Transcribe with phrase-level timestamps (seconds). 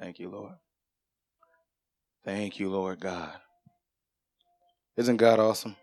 [0.00, 0.54] Thank you, Lord.
[2.24, 3.34] Thank you, Lord God.
[4.96, 5.76] Isn't God awesome?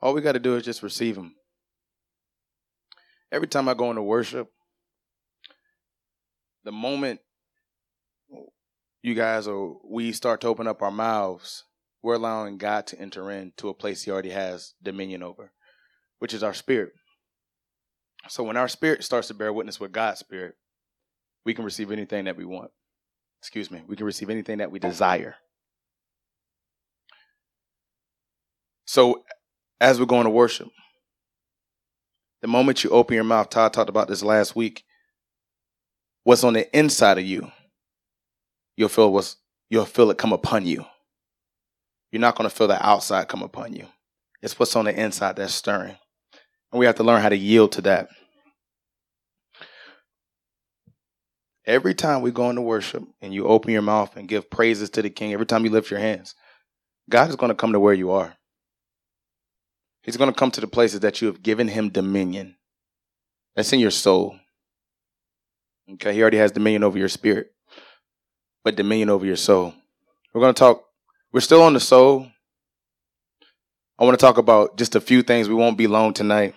[0.00, 1.34] All we got to do is just receive Him.
[3.30, 4.48] Every time I go into worship,
[6.64, 7.20] the moment
[9.02, 11.64] you guys or we start to open up our mouths,
[12.02, 15.52] we're allowing God to enter into a place He already has dominion over,
[16.20, 16.92] which is our spirit.
[18.28, 20.54] So when our spirit starts to bear witness with God's spirit,
[21.44, 22.70] we can receive anything that we want.
[23.40, 25.36] Excuse me, we can receive anything that we desire.
[28.86, 29.24] So
[29.80, 30.68] as we're going to worship,
[32.40, 34.84] the moment you open your mouth, Todd talked about this last week,
[36.24, 37.50] what's on the inside of you,
[38.76, 39.36] you'll feel what's
[39.70, 40.84] you'll feel it come upon you.
[42.12, 43.86] You're not going to feel the outside come upon you.
[44.40, 45.96] It's what's on the inside that's stirring.
[46.70, 48.08] And we have to learn how to yield to that.
[51.66, 55.02] Every time we go into worship and you open your mouth and give praises to
[55.02, 56.34] the King, every time you lift your hands,
[57.08, 58.36] God is going to come to where you are.
[60.02, 62.56] He's going to come to the places that you have given him dominion.
[63.56, 64.38] That's in your soul.
[65.94, 67.52] Okay, he already has dominion over your spirit,
[68.62, 69.74] but dominion over your soul.
[70.32, 70.84] We're going to talk,
[71.32, 72.26] we're still on the soul.
[73.98, 75.48] I want to talk about just a few things.
[75.48, 76.54] We won't be long tonight.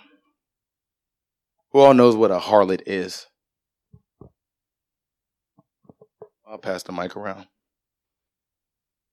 [1.71, 3.27] Who all knows what a harlot is?
[6.50, 7.45] I'll pass the mic around.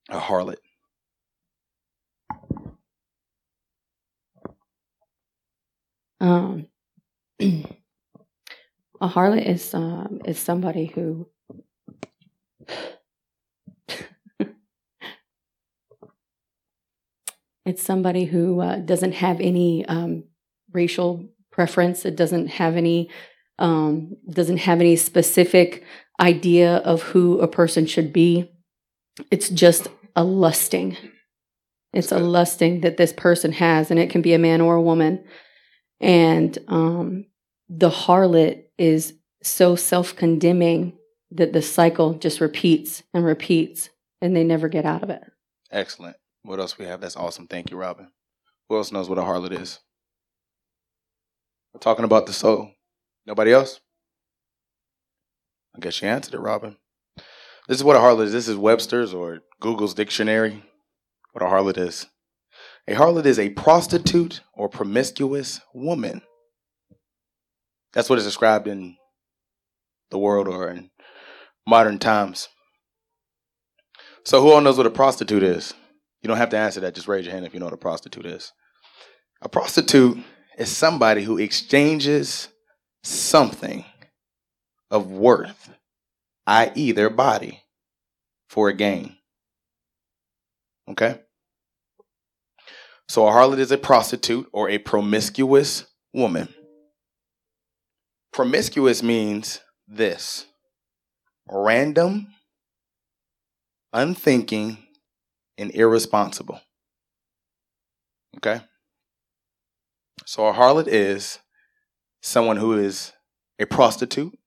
[0.09, 0.57] A harlot.
[6.21, 6.67] Um,
[7.41, 7.65] a
[9.01, 11.27] harlot is um, is somebody who
[17.65, 20.23] it's somebody who uh, doesn't have any um,
[20.71, 22.05] racial preference.
[22.05, 23.09] It doesn't have any
[23.59, 25.83] um, doesn't have any specific
[26.19, 28.51] idea of who a person should be.
[29.31, 30.97] It's just a lusting.
[31.93, 34.81] It's a lusting that this person has, and it can be a man or a
[34.81, 35.23] woman.
[36.01, 37.25] And um,
[37.69, 40.97] the harlot is so self condemning
[41.31, 43.89] that the cycle just repeats and repeats
[44.21, 45.21] and they never get out of it.
[45.71, 46.15] Excellent.
[46.43, 47.01] What else we have?
[47.01, 47.47] That's awesome.
[47.47, 48.09] Thank you, Robin.
[48.69, 49.79] Who else knows what a harlot is?
[51.73, 52.71] We're talking about the soul.
[53.25, 53.79] Nobody else?
[55.75, 56.77] I guess you answered it, Robin.
[57.67, 58.31] This is what a harlot is.
[58.31, 60.63] This is Webster's or Google's dictionary.
[61.33, 62.05] What a harlot is.
[62.87, 66.21] A harlot is a prostitute or promiscuous woman.
[67.93, 68.95] That's what is described in
[70.11, 70.91] the world or in
[71.67, 72.47] modern times.
[74.23, 75.73] So, who all knows what a prostitute is?
[76.21, 76.95] You don't have to answer that.
[76.95, 78.51] Just raise your hand if you know what a prostitute is.
[79.41, 80.17] A prostitute
[80.57, 82.49] is somebody who exchanges
[83.05, 83.85] something
[84.89, 85.69] of worth,
[86.47, 87.61] i.e., their body,
[88.49, 89.15] for a gain.
[90.89, 91.19] Okay?
[93.07, 96.49] So a harlot is a prostitute or a promiscuous woman.
[98.33, 100.45] Promiscuous means this
[101.47, 102.27] random,
[103.93, 104.79] unthinking,
[105.57, 106.59] and irresponsible.
[108.37, 108.61] Okay?
[110.25, 111.39] So a harlot is
[112.25, 113.13] someone who is
[113.59, 114.37] a prostitute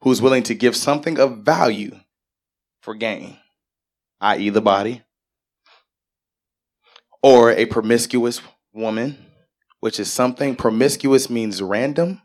[0.00, 1.94] who is willing to give something of value
[2.80, 3.36] for gain,
[4.20, 5.02] i.e., the body,
[7.22, 8.40] or a promiscuous
[8.72, 9.18] woman,
[9.80, 12.22] which is something promiscuous means random,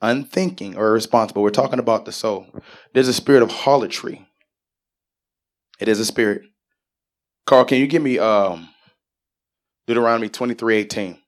[0.00, 1.42] unthinking, or irresponsible.
[1.42, 2.46] We're talking about the soul.
[2.94, 4.28] There's a spirit of harlotry.
[5.80, 6.42] It is a spirit.
[7.46, 8.68] Carl, can you give me um,
[9.86, 11.21] Deuteronomy 23 18?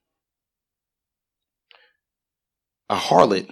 [2.89, 3.49] A harlot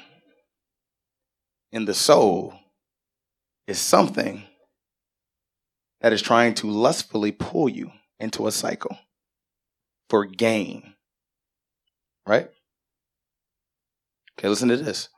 [1.72, 2.54] in the soul
[3.68, 4.44] is something
[6.02, 8.98] that is trying to lustfully pull you into a cycle
[10.10, 10.94] for gain.
[12.28, 12.50] Right?
[14.38, 15.10] Okay, listen to this.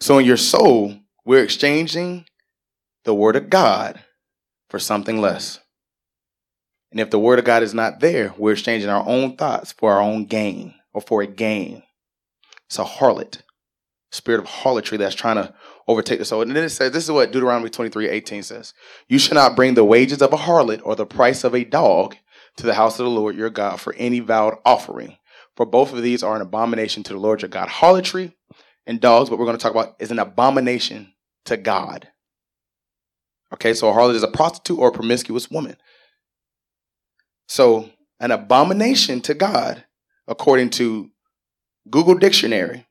[0.00, 2.26] So, in your soul, we're exchanging
[3.04, 4.00] the word of God
[4.68, 5.60] for something less.
[6.90, 9.92] And if the word of God is not there, we're exchanging our own thoughts for
[9.92, 11.82] our own gain or for a gain.
[12.66, 13.42] It's a harlot,
[14.16, 15.54] spirit of harlotry that's trying to
[15.86, 16.42] overtake the soul.
[16.42, 18.74] And then it says, this is what Deuteronomy 23 18 says
[19.08, 22.16] You shall not bring the wages of a harlot or the price of a dog
[22.56, 25.16] to the house of the Lord your God for any vowed offering.
[25.56, 27.68] For both of these are an abomination to the Lord your God.
[27.68, 28.34] Harlotry
[28.86, 31.12] and dogs, what we're going to talk about, is an abomination
[31.46, 32.08] to God.
[33.52, 35.76] Okay, so a harlot is a prostitute or a promiscuous woman.
[37.48, 39.84] So, an abomination to God,
[40.26, 41.10] according to
[41.88, 42.85] Google Dictionary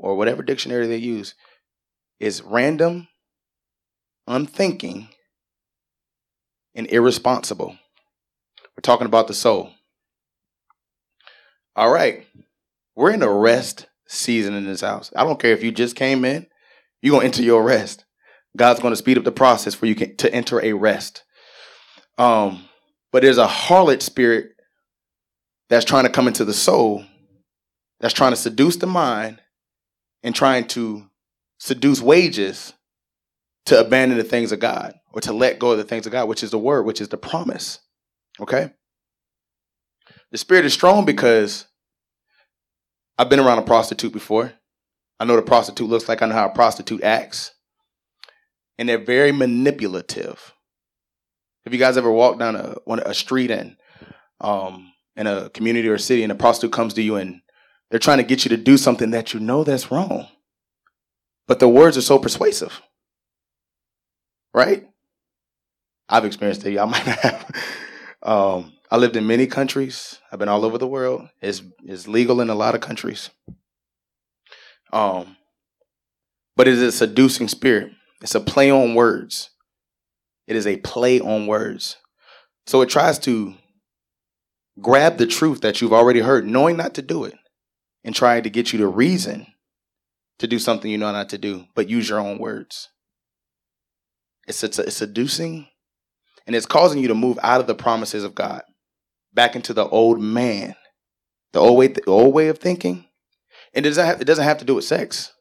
[0.00, 1.34] or whatever dictionary they use,
[2.18, 3.08] is random,
[4.26, 5.08] unthinking,
[6.74, 7.76] and irresponsible.
[8.76, 9.70] We're talking about the soul.
[11.76, 12.26] All right.
[12.96, 15.12] We're in a rest season in this house.
[15.14, 16.46] I don't care if you just came in,
[17.02, 18.04] you're going to enter your rest.
[18.56, 21.24] God's going to speed up the process for you to enter a rest.
[22.18, 22.64] Um,
[23.12, 24.50] but there's a harlot spirit
[25.68, 27.04] that's trying to come into the soul,
[28.00, 29.40] that's trying to seduce the mind
[30.22, 31.08] and trying to
[31.58, 32.72] seduce wages
[33.66, 36.28] to abandon the things of God or to let go of the things of God,
[36.28, 37.78] which is the word, which is the promise.
[38.40, 38.70] Okay?
[40.32, 41.66] The spirit is strong because
[43.18, 44.52] I've been around a prostitute before.
[45.18, 46.22] I know a prostitute looks like.
[46.22, 47.52] I know how a prostitute acts.
[48.78, 50.54] And they're very manipulative.
[51.64, 53.76] Have you guys ever walked down a, a street and
[54.40, 57.42] um, in a community or city and a prostitute comes to you and
[57.90, 60.28] they're trying to get you to do something that you know that's wrong?
[61.46, 62.80] But the words are so persuasive.
[64.54, 64.86] Right?
[66.08, 66.72] I've experienced it.
[66.72, 67.50] Y'all might have.
[68.22, 70.18] Um, I lived in many countries.
[70.30, 71.28] I've been all over the world.
[71.40, 73.30] It's, it's legal in a lot of countries.
[74.92, 75.36] Um,
[76.56, 77.92] but it is a seducing spirit.
[78.20, 79.50] It's a play on words.
[80.46, 81.96] It is a play on words.
[82.66, 83.54] So it tries to
[84.80, 87.34] grab the truth that you've already heard, knowing not to do it,
[88.04, 89.46] and try to get you to reason
[90.38, 92.88] to do something you know not to do, but use your own words.
[94.48, 95.68] It's, it's, it's seducing
[96.46, 98.62] and it's causing you to move out of the promises of God
[99.32, 100.74] back into the old man,
[101.52, 103.04] the old way, the old way of thinking.
[103.74, 105.32] And it doesn't have, it doesn't have to do with sex.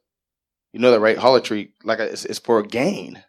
[0.74, 1.18] You know that, right?
[1.18, 3.24] Harlotry, like it's, it's for gain.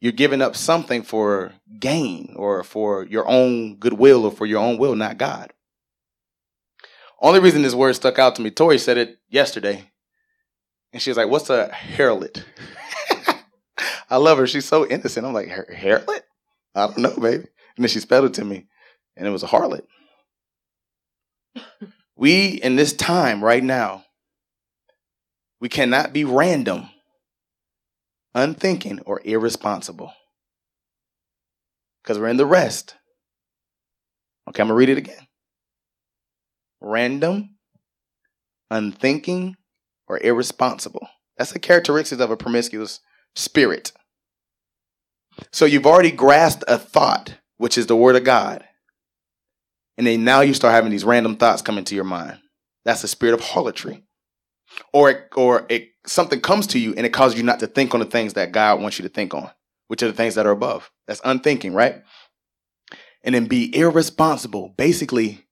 [0.00, 4.78] You're giving up something for gain or for your own goodwill or for your own
[4.78, 5.52] will, not God.
[7.26, 9.90] Only reason this word stuck out to me, Tori said it yesterday.
[10.92, 12.44] And she was like, What's a harlot?
[14.08, 14.46] I love her.
[14.46, 15.26] She's so innocent.
[15.26, 16.20] I'm like, harlot?
[16.76, 17.42] I don't know, baby.
[17.76, 18.68] And then she spelled it to me
[19.16, 19.82] and it was a harlot.
[22.14, 24.04] we, in this time right now,
[25.58, 26.90] we cannot be random,
[28.36, 30.12] unthinking, or irresponsible.
[32.04, 32.94] Because we're in the rest.
[34.48, 35.25] Okay, I'm going to read it again.
[36.80, 37.56] Random,
[38.70, 39.56] unthinking,
[40.08, 41.08] or irresponsible.
[41.36, 43.00] That's the characteristics of a promiscuous
[43.34, 43.92] spirit.
[45.52, 48.64] So you've already grasped a thought, which is the word of God
[49.96, 52.38] and then now you start having these random thoughts come into your mind.
[52.84, 54.02] That's the spirit of harlotry.
[54.92, 57.94] Or it, or it, something comes to you and it causes you not to think
[57.94, 59.50] on the things that God wants you to think on,
[59.88, 60.90] which are the things that are above.
[61.06, 62.02] That's unthinking, right?
[63.22, 64.74] And then be irresponsible.
[64.76, 65.45] Basically,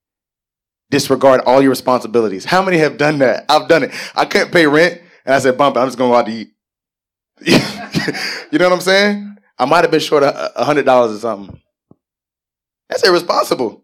[0.94, 2.44] disregard all your responsibilities.
[2.44, 3.46] How many have done that?
[3.48, 3.90] I've done it.
[4.14, 6.32] I couldn't pay rent, and I said, "Bump, I'm just going to go out to
[6.32, 6.52] eat."
[8.52, 9.36] you know what I'm saying?
[9.58, 11.60] I might have been short a hundred dollars or something.
[12.88, 13.82] That's irresponsible.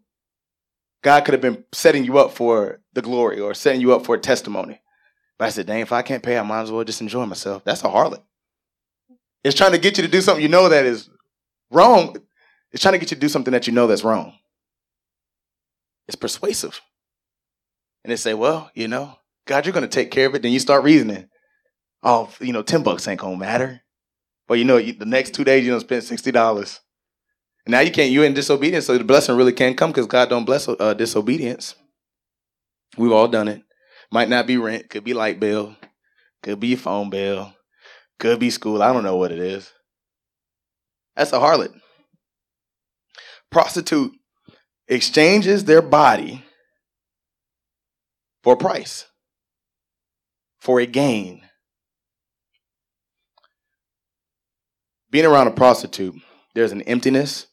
[1.03, 4.15] God could have been setting you up for the glory or setting you up for
[4.15, 4.81] a testimony.
[5.37, 7.65] But I said, dang, if I can't pay, I might as well just enjoy myself.
[7.65, 8.23] That's a harlot.
[9.43, 11.09] It's trying to get you to do something you know that is
[11.71, 12.17] wrong.
[12.71, 14.35] It's trying to get you to do something that you know that's wrong.
[16.07, 16.81] It's persuasive.
[18.05, 19.17] And they say, well, you know,
[19.47, 20.43] God, you're going to take care of it.
[20.43, 21.29] Then you start reasoning.
[22.03, 23.83] Oh, you know, 10 bucks ain't going to matter.
[24.49, 26.81] But you know, the next two days, you're going to spend $60.
[27.67, 30.29] And now you can't, you're in disobedience, so the blessing really can't come because God
[30.29, 31.75] don't bless uh, disobedience.
[32.97, 33.63] We've all done it.
[34.11, 35.77] Might not be rent, could be light bill,
[36.43, 37.55] could be phone bill,
[38.19, 38.83] could be school.
[38.83, 39.71] I don't know what it is.
[41.15, 41.73] That's a harlot.
[43.51, 44.13] Prostitute
[44.89, 46.45] exchanges their body
[48.43, 49.07] for a price,
[50.59, 51.43] for a gain.
[55.11, 56.15] Being around a prostitute,
[56.55, 57.47] there's an emptiness,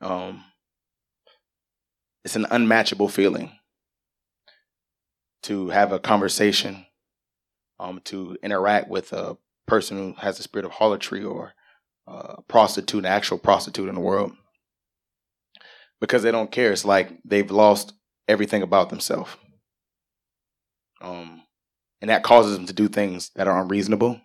[0.00, 0.44] um,
[2.24, 3.52] it's an unmatchable feeling
[5.42, 6.86] to have a conversation,
[7.80, 9.36] um, to interact with a
[9.66, 11.54] person who has the spirit of harlotry or
[12.06, 14.32] a prostitute, an actual prostitute in the world,
[16.00, 16.72] because they don't care.
[16.72, 17.92] It's like they've lost
[18.28, 19.30] everything about themselves,
[21.00, 21.42] um,
[22.00, 24.20] and that causes them to do things that are unreasonable.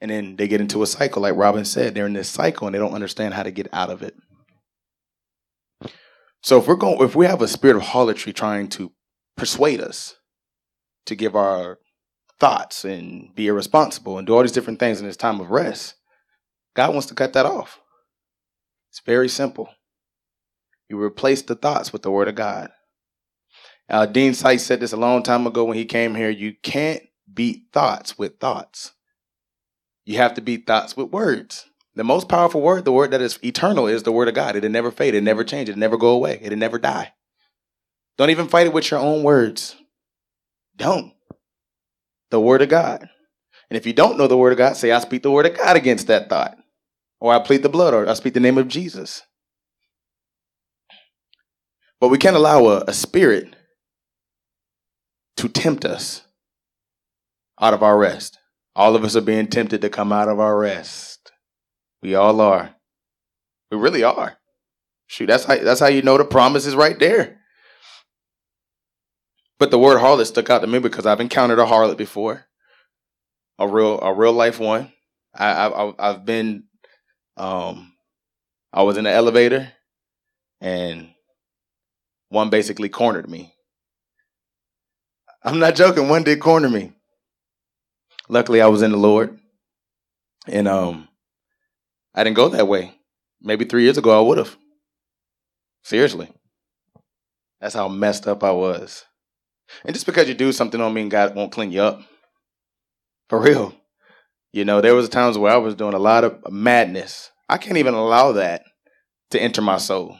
[0.00, 1.94] And then they get into a cycle, like Robin said.
[1.94, 4.14] They're in this cycle and they don't understand how to get out of it.
[6.42, 8.92] So if we're going, if we have a spirit of harlotry trying to
[9.36, 10.16] persuade us
[11.04, 11.78] to give our
[12.38, 15.96] thoughts and be irresponsible and do all these different things in this time of rest,
[16.74, 17.78] God wants to cut that off.
[18.90, 19.68] It's very simple.
[20.88, 22.70] You replace the thoughts with the Word of God.
[23.90, 26.30] Uh, Dean Sice said this a long time ago when he came here.
[26.30, 28.92] You can't beat thoughts with thoughts.
[30.04, 31.66] You have to beat thoughts with words.
[31.96, 34.54] The most powerful word, the word that is eternal, is the word of God.
[34.54, 37.12] It'll never fade, it'll never change, it'll never go away, it'll never die.
[38.16, 39.76] Don't even fight it with your own words.
[40.76, 41.12] Don't.
[42.30, 43.08] The word of God.
[43.68, 45.56] And if you don't know the word of God, say, I speak the word of
[45.56, 46.56] God against that thought.
[47.18, 49.22] Or I plead the blood, or I speak the name of Jesus.
[52.00, 53.54] But we can't allow a, a spirit
[55.40, 56.20] to tempt us
[57.58, 58.38] out of our rest.
[58.76, 61.32] All of us are being tempted to come out of our rest.
[62.02, 62.74] We all are.
[63.70, 64.36] We really are.
[65.06, 67.38] Shoot, that's how that's how you know the promise is right there.
[69.58, 72.44] But the word harlot stuck out to me because I've encountered a harlot before,
[73.58, 74.92] a real a real life one.
[75.34, 76.64] I, I I've been,
[77.38, 77.94] um,
[78.74, 79.72] I was in the elevator,
[80.60, 81.08] and
[82.28, 83.54] one basically cornered me.
[85.42, 86.08] I'm not joking.
[86.08, 86.92] One did corner me.
[88.28, 89.38] Luckily, I was in the Lord,
[90.46, 91.08] and um,
[92.14, 92.94] I didn't go that way.
[93.40, 94.56] Maybe three years ago, I would have.
[95.82, 96.30] Seriously,
[97.60, 99.04] that's how messed up I was.
[99.84, 102.02] And just because you do something don't mean God won't clean you up.
[103.28, 103.74] For real.
[104.52, 107.30] You know, there was times where I was doing a lot of madness.
[107.48, 108.62] I can't even allow that
[109.30, 110.18] to enter my soul.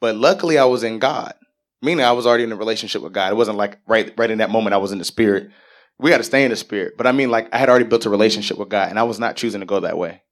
[0.00, 1.34] But luckily I was in God.
[1.82, 3.32] Meaning I was already in a relationship with God.
[3.32, 5.50] It wasn't like right right in that moment I was in the spirit.
[5.98, 6.94] We got to stay in the spirit.
[6.96, 9.18] But I mean like I had already built a relationship with God and I was
[9.18, 10.22] not choosing to go that way.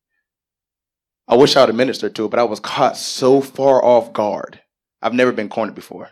[1.26, 4.12] I wish I would have ministered to it, but I was caught so far off
[4.12, 4.60] guard.
[5.00, 6.10] I've never been cornered before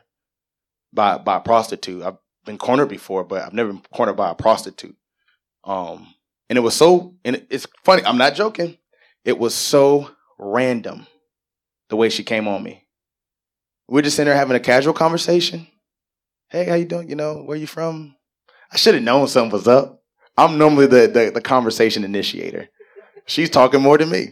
[0.93, 2.03] by by a prostitute.
[2.03, 4.97] I've been cornered before, but I've never been cornered by a prostitute.
[5.65, 6.15] Um,
[6.49, 8.05] and it was so, and it's funny.
[8.05, 8.77] I'm not joking.
[9.25, 11.07] It was so random
[11.89, 12.82] the way she came on me.
[13.93, 15.67] We're just in there having a casual conversation.
[16.49, 17.11] Hey, how you doing?
[17.11, 18.17] You know, where you from?
[18.73, 20.03] I should have known something was up.
[20.35, 22.71] I'm normally the, the, the conversation initiator.
[23.27, 24.29] She's talking more than me.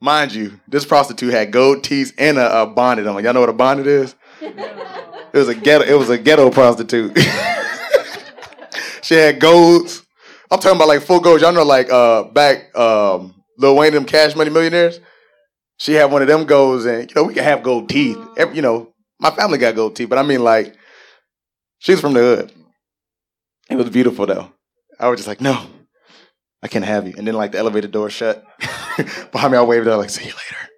[0.00, 3.24] Mind you, this prostitute had gold teeth and a, a bonnet on.
[3.24, 4.14] Y'all know what a bonnet is?
[5.32, 5.84] It was a ghetto.
[5.84, 7.16] It was a ghetto prostitute.
[9.02, 10.04] she had golds.
[10.50, 11.40] I'm talking about like full golds.
[11.40, 14.98] Y'all know like uh back um Lil Wayne them Cash Money Millionaires.
[15.80, 18.18] She had one of them golds, and you know we can have gold teeth.
[18.36, 20.76] Every, you know my family got gold teeth, but I mean like
[21.78, 22.52] she's from the hood.
[23.70, 24.52] It was beautiful though.
[24.98, 25.58] I was just like, no,
[26.62, 27.14] I can't have you.
[27.16, 28.44] And then like the elevator door shut
[29.32, 30.70] behind me, I waved out like, see you later.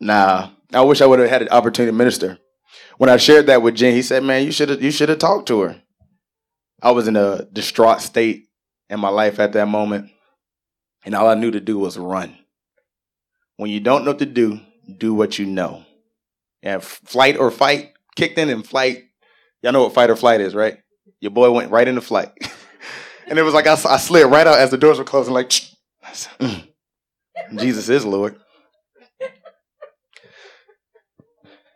[0.00, 2.38] Nah, I wish I would have had an opportunity to minister.
[2.98, 5.18] When I shared that with Jen, he said, "Man, you should have you should have
[5.18, 5.80] talked to her."
[6.82, 8.48] I was in a distraught state
[8.90, 10.10] in my life at that moment,
[11.04, 12.36] and all I knew to do was run.
[13.56, 14.60] When you don't know what to do,
[14.98, 15.84] do what you know.
[16.62, 19.04] And flight or fight kicked in, and flight.
[19.62, 20.78] Y'all know what fight or flight is, right?
[21.20, 22.32] Your boy went right into flight,
[23.28, 25.52] and it was like I, I slid right out as the doors were closing, like.
[26.38, 26.68] Mm.
[27.56, 28.36] Jesus is Lord.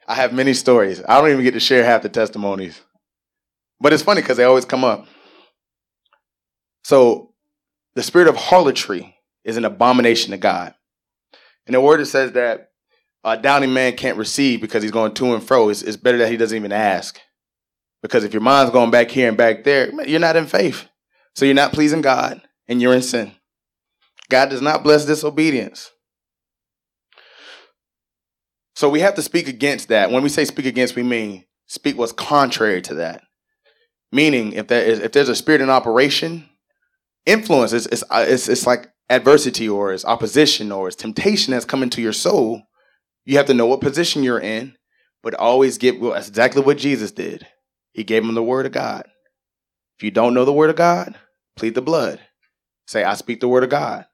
[0.07, 1.03] I have many stories.
[1.07, 2.81] I don't even get to share half the testimonies.
[3.81, 5.07] But it's funny because they always come up.
[6.85, 7.33] So
[7.95, 10.75] the spirit of harlotry is an abomination to God.
[11.67, 12.71] And the word it says that
[13.25, 15.69] a doubting man can't receive because he's going to and fro.
[15.69, 17.21] It's, it's better that he doesn't even ask.
[18.03, 20.89] Because if your mind's going back here and back there, you're not in faith.
[21.35, 23.33] So you're not pleasing God and you're in sin.
[24.31, 25.91] God does not bless disobedience.
[28.75, 30.11] So we have to speak against that.
[30.11, 33.23] When we say speak against, we mean speak what's contrary to that.
[34.13, 36.49] Meaning, if there is if there's a spirit in operation,
[37.27, 41.91] influence is it's, it's, it's like adversity or it's opposition or it's temptation that's coming
[41.91, 42.63] to your soul.
[43.27, 44.77] You have to know what position you're in,
[45.23, 46.13] but always get well.
[46.13, 47.47] That's exactly what Jesus did.
[47.93, 49.07] He gave him the word of God.
[49.99, 51.17] If you don't know the word of God,
[51.57, 52.21] plead the blood.
[52.87, 54.07] Say, I speak the word of God.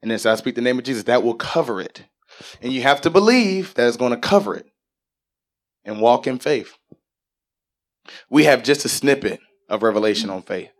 [0.00, 1.04] And then say, I speak the name of Jesus.
[1.04, 2.04] That will cover it.
[2.60, 4.66] And you have to believe that it's going to cover it
[5.84, 6.76] and walk in faith.
[8.30, 10.70] We have just a snippet of revelation on faith.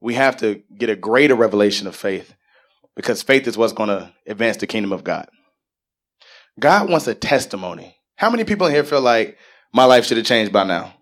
[0.00, 2.34] We have to get a greater revelation of faith
[2.96, 5.28] because faith is what's going to advance the kingdom of God.
[6.58, 7.96] God wants a testimony.
[8.16, 9.36] How many people in here feel like
[9.72, 10.94] my life should have changed by now?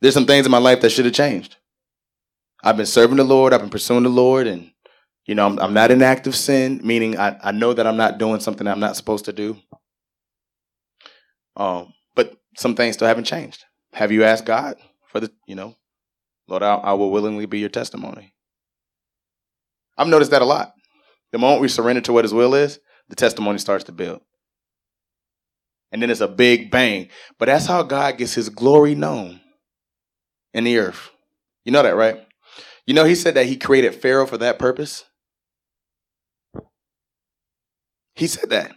[0.00, 1.56] There's some things in my life that should have changed.
[2.62, 4.72] I've been serving the Lord, I've been pursuing the Lord, and
[5.26, 8.18] you know, I'm, I'm not in active sin, meaning I, I know that I'm not
[8.18, 9.56] doing something I'm not supposed to do.
[11.56, 13.64] Um, but some things still haven't changed.
[13.92, 15.76] Have you asked God for the, you know,
[16.48, 18.32] Lord, I, I will willingly be your testimony.
[19.98, 20.72] I've noticed that a lot.
[21.32, 22.78] The moment we surrender to what His will is,
[23.08, 24.20] the testimony starts to build.
[25.92, 27.08] And then it's a big bang.
[27.38, 29.40] But that's how God gets His glory known
[30.54, 31.10] in the earth.
[31.64, 32.18] You know that, right?
[32.86, 35.04] You know, he said that he created Pharaoh for that purpose.
[38.14, 38.72] He said that.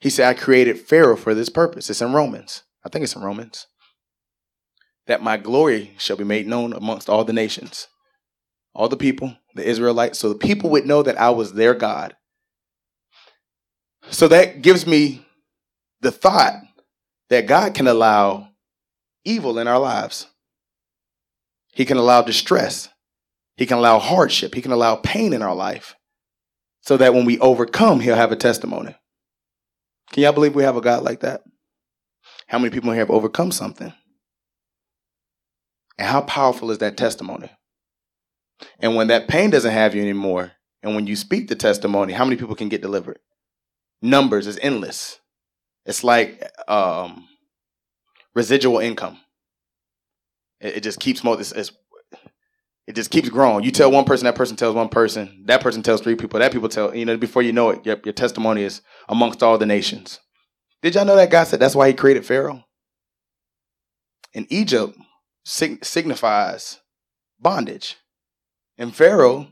[0.00, 1.88] He said, I created Pharaoh for this purpose.
[1.88, 2.64] It's in Romans.
[2.84, 3.68] I think it's in Romans.
[5.06, 7.86] That my glory shall be made known amongst all the nations,
[8.76, 12.14] all the people, the Israelites, so the people would know that I was their God.
[14.10, 15.26] So that gives me
[16.02, 16.52] the thought
[17.30, 18.50] that God can allow
[19.24, 20.26] evil in our lives.
[21.72, 22.90] He can allow distress.
[23.56, 24.54] He can allow hardship.
[24.54, 25.96] He can allow pain in our life
[26.82, 28.94] so that when we overcome, he'll have a testimony.
[30.12, 31.42] Can y'all believe we have a God like that?
[32.46, 33.92] How many people here have overcome something?
[35.98, 37.50] And how powerful is that testimony?
[38.78, 42.24] And when that pain doesn't have you anymore, and when you speak the testimony, how
[42.24, 43.18] many people can get delivered?
[44.02, 45.18] Numbers is endless.
[45.84, 47.28] It's like um,
[48.34, 49.18] residual income.
[50.60, 51.22] It, it just keeps.
[51.24, 51.72] It's, it's,
[52.86, 53.64] it just keeps growing.
[53.64, 56.52] You tell one person, that person tells one person, that person tells three people, that
[56.52, 56.94] people tell.
[56.94, 60.20] You know, before you know it, your, your testimony is amongst all the nations.
[60.82, 62.64] Did y'all know that God said that's why He created Pharaoh?
[64.34, 64.96] In Egypt,
[65.44, 66.80] sig- signifies
[67.40, 67.96] bondage,
[68.78, 69.48] and Pharaoh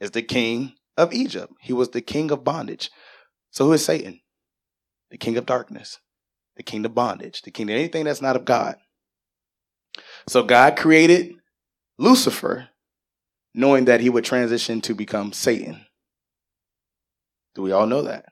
[0.00, 1.52] is the king of Egypt.
[1.60, 2.90] He was the king of bondage.
[3.50, 4.20] So who is Satan?
[5.10, 5.98] The king of darkness,
[6.56, 8.76] the king of bondage, the king of anything that's not of God.
[10.28, 11.34] So God created
[11.98, 12.68] Lucifer
[13.54, 15.84] knowing that he would transition to become Satan.
[17.54, 18.26] Do we all know that?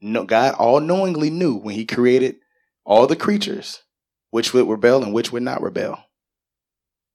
[0.00, 2.36] No, God all knowingly knew when he created
[2.84, 3.82] all the creatures
[4.30, 5.98] which would rebel and which would not rebel.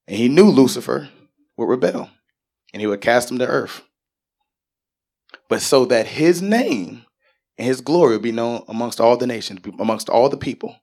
[0.06, 1.08] And he knew Lucifer
[1.56, 2.10] would rebel
[2.72, 3.82] and he would cast him to earth.
[5.48, 7.04] But so that his name
[7.58, 10.76] and his glory would be known amongst all the nations, amongst all the people,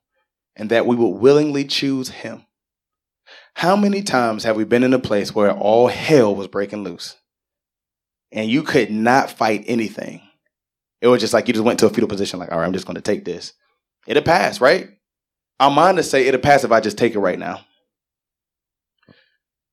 [0.55, 2.45] and that we would willingly choose him.
[3.55, 7.15] How many times have we been in a place where all hell was breaking loose
[8.31, 10.21] and you could not fight anything?
[11.01, 12.73] It was just like you just went to a fetal position, like, all right, I'm
[12.73, 13.53] just going to take this.
[14.05, 14.89] It'll pass, right?
[15.59, 17.61] I'm mind to say it'll pass if I just take it right now.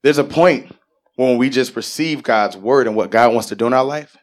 [0.03, 0.75] There's a point
[1.17, 4.17] when we just receive God's word and what God wants to do in our life,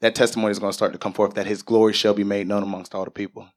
[0.00, 2.48] that testimony is going to start to come forth that his glory shall be made
[2.48, 3.48] known amongst all the people.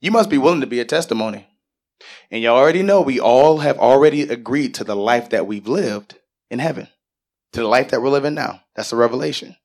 [0.00, 1.46] You must be willing to be a testimony.
[2.30, 6.18] And you already know we all have already agreed to the life that we've lived
[6.50, 6.88] in heaven,
[7.52, 8.62] to the life that we're living now.
[8.74, 9.56] That's a revelation.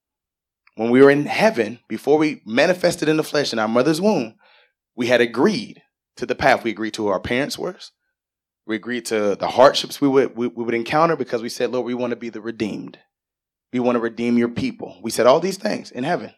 [0.76, 4.36] When we were in heaven, before we manifested in the flesh in our mother's womb,
[4.96, 5.82] we had agreed
[6.18, 6.64] to the path.
[6.64, 7.78] We agreed to who our parents were.
[8.68, 11.86] We agreed to the hardships we would, we, we would encounter because we said, Lord,
[11.86, 12.98] we want to be the redeemed.
[13.72, 14.98] We want to redeem your people.
[15.02, 16.32] We said all these things in heaven.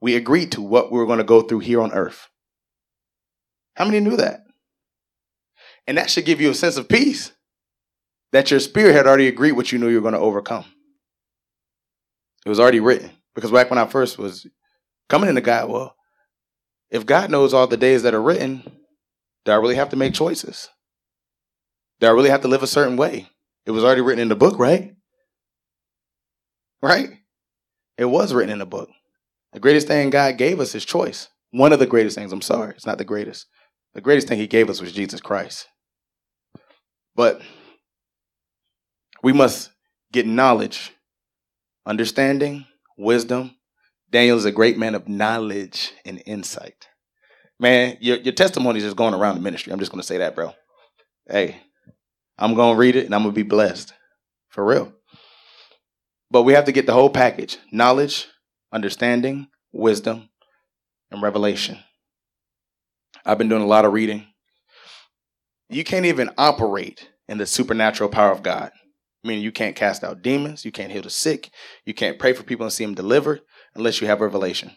[0.00, 2.28] We agreed to what we were going to go through here on earth.
[3.74, 4.44] How many knew that?
[5.86, 7.32] And that should give you a sense of peace
[8.32, 10.64] that your spirit had already agreed what you knew you were going to overcome.
[12.44, 13.10] It was already written.
[13.34, 14.46] Because back when I first was
[15.08, 15.96] coming into God, well,
[16.90, 18.62] if God knows all the days that are written,
[19.44, 20.68] do I really have to make choices?
[22.04, 23.30] Do I really have to live a certain way?
[23.64, 24.94] It was already written in the book, right?
[26.82, 27.08] Right?
[27.96, 28.90] It was written in the book.
[29.54, 31.28] The greatest thing God gave us is choice.
[31.52, 33.46] One of the greatest things, I'm sorry, it's not the greatest.
[33.94, 35.66] The greatest thing He gave us was Jesus Christ.
[37.16, 37.40] But
[39.22, 39.70] we must
[40.12, 40.92] get knowledge,
[41.86, 42.66] understanding,
[42.98, 43.56] wisdom.
[44.10, 46.86] Daniel is a great man of knowledge and insight.
[47.58, 49.72] Man, your, your testimony is just going around the ministry.
[49.72, 50.52] I'm just going to say that, bro.
[51.26, 51.62] Hey,
[52.38, 53.92] I'm going to read it and I'm going to be blessed.
[54.54, 54.92] For real.
[56.30, 58.28] But we have to get the whole package knowledge,
[58.72, 60.28] understanding, wisdom,
[61.10, 61.78] and revelation.
[63.24, 64.26] I've been doing a lot of reading.
[65.68, 68.70] You can't even operate in the supernatural power of God.
[69.24, 71.50] Meaning you can't cast out demons, you can't heal the sick,
[71.84, 73.40] you can't pray for people and see them delivered
[73.74, 74.70] unless you have revelation.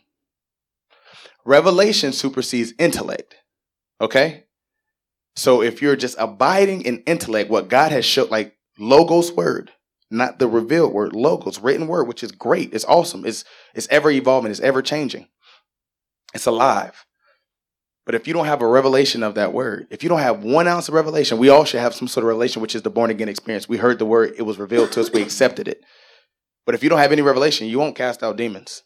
[1.46, 3.36] Revelation supersedes intellect.
[4.02, 4.46] Okay?
[5.38, 9.72] So if you're just abiding in intellect, what God has showed, like logos word,
[10.10, 13.46] not the revealed word, logos, written word, which is great, it's awesome, it's
[13.76, 15.28] it's ever evolving, it's ever changing,
[16.34, 17.06] it's alive.
[18.04, 20.68] But if you don't have a revelation of that word, if you don't have one
[20.68, 23.12] ounce of revelation, we all should have some sort of revelation, which is the born
[23.12, 23.70] again experience.
[23.70, 25.84] We heard the word, it was revealed to us, we accepted it.
[26.66, 28.82] But if you don't have any revelation, you won't cast out demons.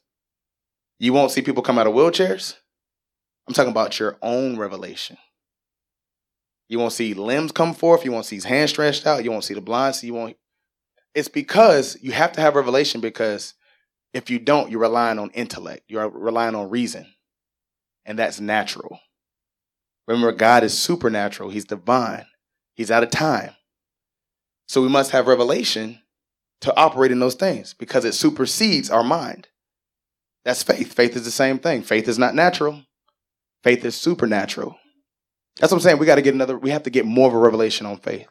[1.00, 2.58] You won't see people come out of wheelchairs.
[3.48, 5.18] I'm talking about your own revelation.
[6.72, 8.06] You won't see limbs come forth.
[8.06, 9.26] You won't see his hands stretched out.
[9.26, 10.08] You won't see the blind see.
[10.08, 10.38] You won't.
[11.14, 13.56] It's because you have to have revelation because
[14.14, 15.84] if you don't, you're relying on intellect.
[15.90, 17.08] You're relying on reason.
[18.06, 19.02] And that's natural.
[20.08, 22.26] Remember, God is supernatural, He's divine,
[22.74, 23.52] He's out of time.
[24.70, 26.00] So we must have revelation
[26.62, 29.50] to operate in those things because it supersedes our mind.
[30.46, 30.94] That's faith.
[30.94, 31.82] Faith is the same thing.
[31.82, 32.84] Faith is not natural.
[33.62, 34.78] Faith is supernatural.
[35.60, 35.98] That's what I'm saying.
[35.98, 38.28] We got to get another, we have to get more of a revelation on faith.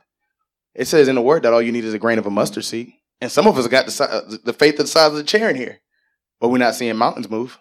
[0.74, 2.64] It says in the word that all you need is a grain of a mustard
[2.64, 2.92] seed.
[3.20, 5.50] And some of us got the, uh, the faith of the size of the chair
[5.50, 5.80] in here,
[6.40, 7.58] but we're not seeing mountains move.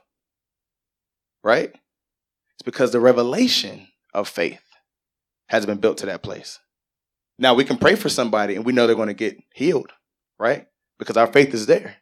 [1.43, 1.69] Right?
[1.69, 4.61] It's because the revelation of faith
[5.47, 6.59] has been built to that place.
[7.37, 9.91] Now we can pray for somebody and we know they're going to get healed,
[10.37, 10.67] right?
[10.97, 11.95] Because our faith is there.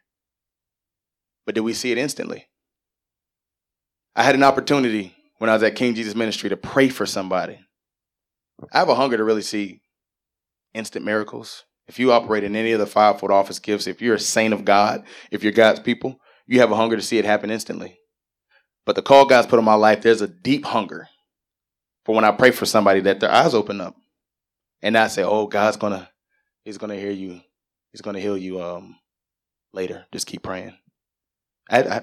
[1.46, 2.48] But did we see it instantly?
[4.14, 7.58] I had an opportunity when I was at King Jesus Ministry to pray for somebody.
[8.72, 9.80] I have a hunger to really see
[10.74, 11.64] instant miracles.
[11.86, 14.64] If you operate in any of the fivefold office gifts, if you're a saint of
[14.64, 17.98] God, if you're God's people, you have a hunger to see it happen instantly.
[18.84, 21.08] But the call God's put on my life, there's a deep hunger
[22.04, 23.94] for when I pray for somebody that their eyes open up
[24.82, 26.10] and I say, "Oh, God's gonna,
[26.64, 27.40] He's gonna hear you,
[27.92, 28.96] He's gonna heal you." Um,
[29.72, 30.76] later, just keep praying.
[31.68, 32.02] I, I,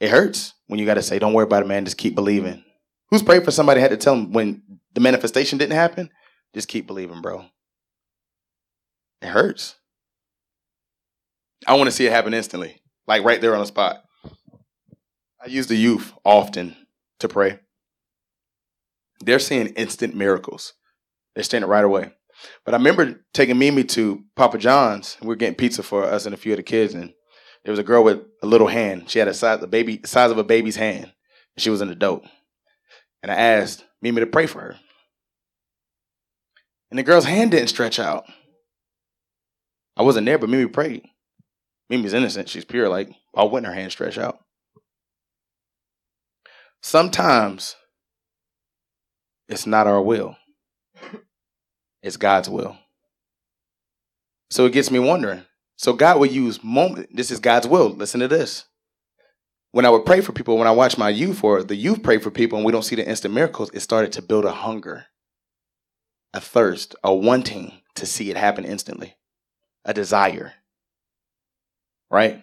[0.00, 1.84] it hurts when you got to say, "Don't worry about it, man.
[1.84, 2.64] Just keep believing."
[3.10, 4.62] Who's prayed for somebody had to tell them when
[4.94, 6.10] the manifestation didn't happen?
[6.54, 7.44] Just keep believing, bro.
[9.22, 9.76] It hurts.
[11.66, 14.02] I want to see it happen instantly, like right there on the spot.
[15.42, 16.76] I use the youth often
[17.20, 17.58] to pray.
[19.20, 20.74] They're seeing instant miracles.
[21.34, 22.12] They're seeing it right away.
[22.64, 26.38] But I remember taking Mimi to Papa John's, were getting pizza for us and a
[26.38, 27.12] few of the kids, and
[27.64, 29.08] there was a girl with a little hand.
[29.08, 31.12] She had a size, a baby, size of a baby's hand.
[31.56, 32.24] She was an adult.
[33.22, 34.76] And I asked Mimi to pray for her.
[36.90, 38.26] And the girl's hand didn't stretch out.
[39.96, 41.06] I wasn't there, but Mimi prayed.
[41.88, 42.48] Mimi's innocent.
[42.48, 42.88] She's pure.
[42.88, 44.40] Like, why wouldn't her hand stretch out?
[46.82, 47.76] Sometimes
[49.48, 50.36] it's not our will,
[52.02, 52.76] it's God's will.
[54.50, 55.44] So it gets me wondering.
[55.76, 57.14] So God will use moment.
[57.14, 57.90] This is God's will.
[57.90, 58.64] Listen to this.
[59.72, 62.18] When I would pray for people, when I watch my youth or the youth pray
[62.18, 65.06] for people and we don't see the instant miracles, it started to build a hunger,
[66.32, 69.16] a thirst, a wanting to see it happen instantly,
[69.84, 70.52] a desire.
[72.08, 72.40] Right?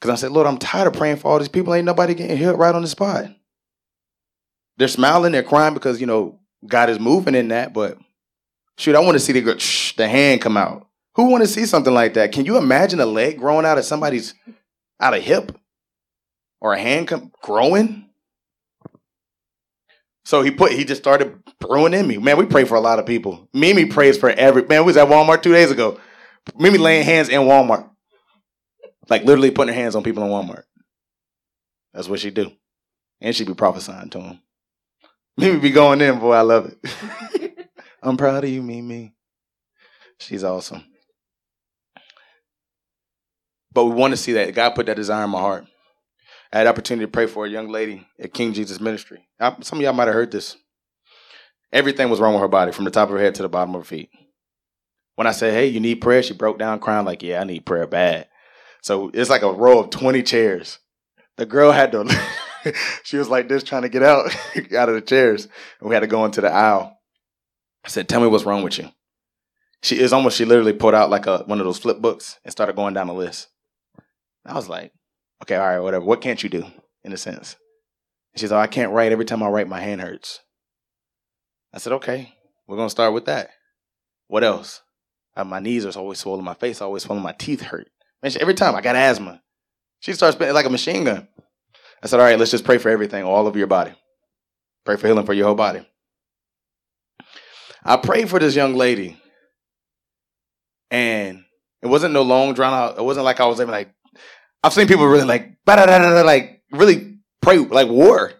[0.00, 1.74] Because I said, Lord, I'm tired of praying for all these people.
[1.74, 3.26] Ain't nobody getting healed right on the spot.
[4.78, 7.98] They're smiling, they're crying because, you know, God is moving in that, but
[8.78, 10.88] shoot, I want to see the, the hand come out.
[11.14, 12.32] Who want to see something like that?
[12.32, 14.34] Can you imagine a leg growing out of somebody's
[14.98, 15.58] out of hip
[16.60, 18.06] or a hand come, growing?
[20.24, 22.16] So he put he just started brewing in me.
[22.16, 23.48] Man, we pray for a lot of people.
[23.52, 24.82] Mimi prays for every man.
[24.82, 26.00] We was at Walmart two days ago.
[26.58, 27.88] Mimi laying hands in Walmart,
[29.08, 30.64] like literally putting her hands on people in Walmart.
[31.92, 32.52] That's what she do,
[33.20, 34.40] and she be prophesying to them.
[35.36, 36.32] Mimi be going in, boy.
[36.32, 37.68] I love it.
[38.02, 39.14] I'm proud of you, Mimi.
[40.18, 40.84] She's awesome.
[43.72, 44.54] But we want to see that.
[44.54, 45.66] God put that desire in my heart.
[46.52, 49.26] I had opportunity to pray for a young lady at King Jesus Ministry.
[49.62, 50.56] some of y'all might have heard this.
[51.72, 53.74] Everything was wrong with her body, from the top of her head to the bottom
[53.74, 54.10] of her feet.
[55.14, 57.64] When I said, "Hey, you need prayer," she broke down crying like, "Yeah, I need
[57.64, 58.28] prayer bad."
[58.82, 60.78] So it's like a row of twenty chairs.
[61.38, 62.04] The girl had to.
[63.04, 64.26] she was like this, trying to get out
[64.76, 65.48] out of the chairs,
[65.80, 66.98] and we had to go into the aisle.
[67.84, 68.90] I said, "Tell me what's wrong with you."
[69.82, 70.36] She is almost.
[70.36, 73.06] She literally pulled out like a one of those flip books and started going down
[73.06, 73.48] the list.
[74.44, 74.92] I was like,
[75.42, 76.04] okay, all right, whatever.
[76.04, 76.64] What can't you do,
[77.04, 77.56] in a sense?
[78.36, 79.12] She's like, I can't write.
[79.12, 80.40] Every time I write, my hand hurts.
[81.72, 82.32] I said, okay,
[82.66, 83.50] we're going to start with that.
[84.28, 84.82] What else?
[85.36, 86.44] Uh, my knees are always swollen.
[86.44, 87.22] My face always swollen.
[87.22, 87.88] My teeth hurt.
[88.22, 89.42] Man, she, every time I got asthma.
[90.00, 91.28] She starts spinning like a machine gun.
[92.02, 93.92] I said, all right, let's just pray for everything, all over your body.
[94.84, 95.86] Pray for healing for your whole body.
[97.84, 99.16] I prayed for this young lady.
[100.90, 101.44] And
[101.80, 102.98] it wasn't no long drawn out.
[102.98, 103.94] It wasn't like I was even like
[104.62, 108.32] I've seen people really like, like really pray like war.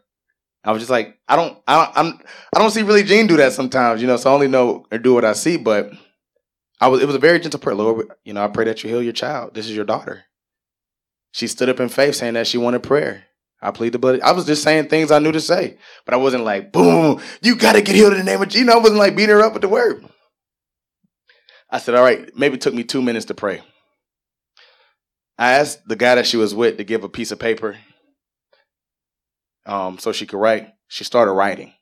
[0.65, 2.21] I was just like, I don't, I don't, I'm,
[2.55, 4.17] I don't see really Gene do that sometimes, you know.
[4.17, 5.57] So I only know or do what I see.
[5.57, 5.93] But
[6.81, 8.13] I was, it was a very gentle prayer, Lord.
[8.25, 9.55] You know, I pray that you heal your child.
[9.55, 10.25] This is your daughter.
[11.33, 13.25] She stood up in faith, saying that she wanted prayer.
[13.61, 14.21] I plead the blood.
[14.21, 17.57] I was just saying things I knew to say, but I wasn't like, boom, you
[17.57, 18.73] got to get healed in the name of Jesus.
[18.73, 20.05] I wasn't like beating her up with the word.
[21.71, 23.63] I said, all right, maybe it took me two minutes to pray.
[25.39, 27.77] I asked the guy that she was with to give a piece of paper
[29.67, 30.69] um, so she could write.
[30.89, 31.73] She started writing.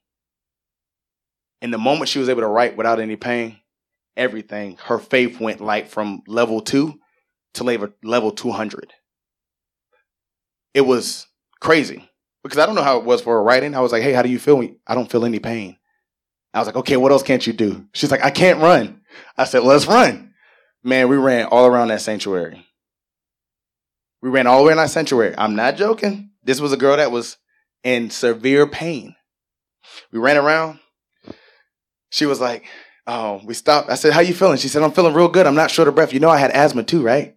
[1.61, 3.59] In the moment she was able to write without any pain,
[4.17, 6.99] everything, her faith went like from level two
[7.55, 8.93] to level, level 200.
[10.73, 11.27] It was
[11.61, 12.09] crazy
[12.43, 13.75] because I don't know how it was for her writing.
[13.75, 14.63] I was like, hey, how do you feel?
[14.87, 15.77] I don't feel any pain.
[16.55, 17.87] I was like, okay, what else can't you do?
[17.93, 19.03] She's like, I can't run.
[19.37, 20.33] I said, let's run.
[20.83, 22.67] Man, we ran all around that sanctuary.
[24.23, 25.35] We ran all the way in our sanctuary.
[25.37, 26.31] I'm not joking.
[26.43, 27.39] This was a girl that was
[27.83, 29.15] in severe pain.
[30.13, 30.79] We ran around.
[32.11, 32.65] She was like,
[33.07, 33.91] oh, we stopped.
[33.91, 34.59] I said, how you feeling?
[34.59, 35.47] She said, I'm feeling real good.
[35.47, 36.13] I'm not short of breath.
[36.13, 37.37] You know I had asthma too, right?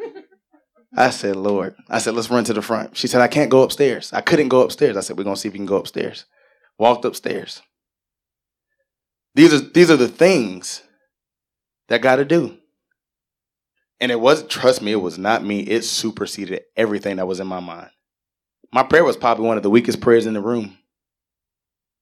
[0.96, 1.76] I said, Lord.
[1.88, 2.96] I said, let's run to the front.
[2.96, 4.12] She said, I can't go upstairs.
[4.12, 4.96] I couldn't go upstairs.
[4.96, 6.24] I said, we're going to see if you can go upstairs.
[6.78, 7.62] Walked upstairs.
[9.34, 10.82] These are, these are the things
[11.88, 12.56] that got to do.
[14.00, 15.60] And it was, trust me, it was not me.
[15.60, 17.90] It superseded everything that was in my mind.
[18.72, 20.78] My prayer was probably one of the weakest prayers in the room.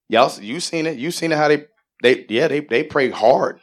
[0.09, 0.97] Y'all, you seen it.
[0.97, 1.65] You seen it how they,
[2.03, 3.59] they, yeah, they, they pray hard.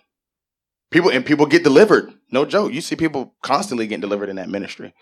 [0.91, 2.13] People and people get delivered.
[2.31, 2.73] No joke.
[2.73, 4.95] You see people constantly getting delivered in that ministry.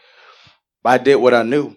[0.83, 1.77] But I did what I knew.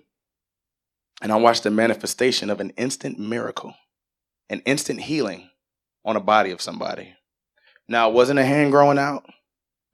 [1.21, 3.73] And I watched the manifestation of an instant miracle,
[4.49, 5.49] an instant healing
[6.03, 7.13] on a body of somebody.
[7.87, 9.25] Now, it wasn't a hand growing out.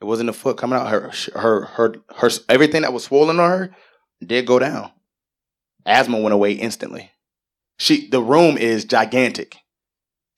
[0.01, 0.89] It wasn't a foot coming out.
[0.89, 3.75] Her, her, her, her, everything that was swollen on her
[4.25, 4.91] did go down.
[5.85, 7.11] Asthma went away instantly.
[7.77, 9.57] She, the room is gigantic.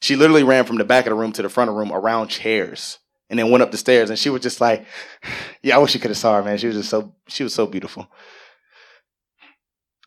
[0.02, 1.94] She literally ran from the back of the room to the front of the room
[1.94, 3.00] around chairs
[3.30, 4.10] and then went up the stairs.
[4.10, 4.86] And she was just like,
[5.64, 6.58] yeah, I wish you could have saw her, man.
[6.58, 8.10] She was just so, she was so beautiful.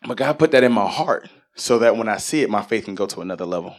[0.07, 2.85] But God put that in my heart so that when I see it, my faith
[2.85, 3.75] can go to another level.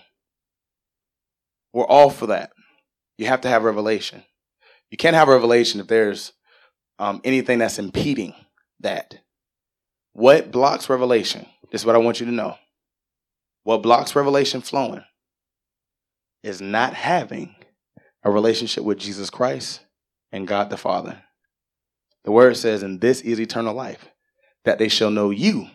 [1.73, 2.51] We're all for that.
[3.17, 4.25] You have to have revelation.
[4.91, 6.33] You can't have revelation if there's
[6.99, 8.35] um, anything that's impeding
[8.81, 9.19] that.
[10.13, 11.47] What blocks revelation?
[11.71, 12.57] This is what I want you to know.
[13.65, 15.05] What blocks revelation flowing
[16.43, 17.55] is not having
[18.25, 19.81] a relationship with Jesus Christ
[20.33, 21.23] and God the Father.
[22.25, 24.09] The word says, and this is eternal life,
[24.65, 25.69] that they shall know you,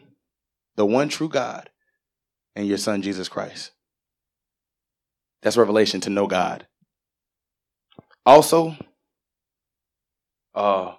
[0.76, 1.70] the one true God,
[2.56, 3.72] and your Son, Jesus Christ.
[5.42, 6.68] That's revelation to know God.
[8.26, 8.76] Also,
[10.56, 10.94] uh,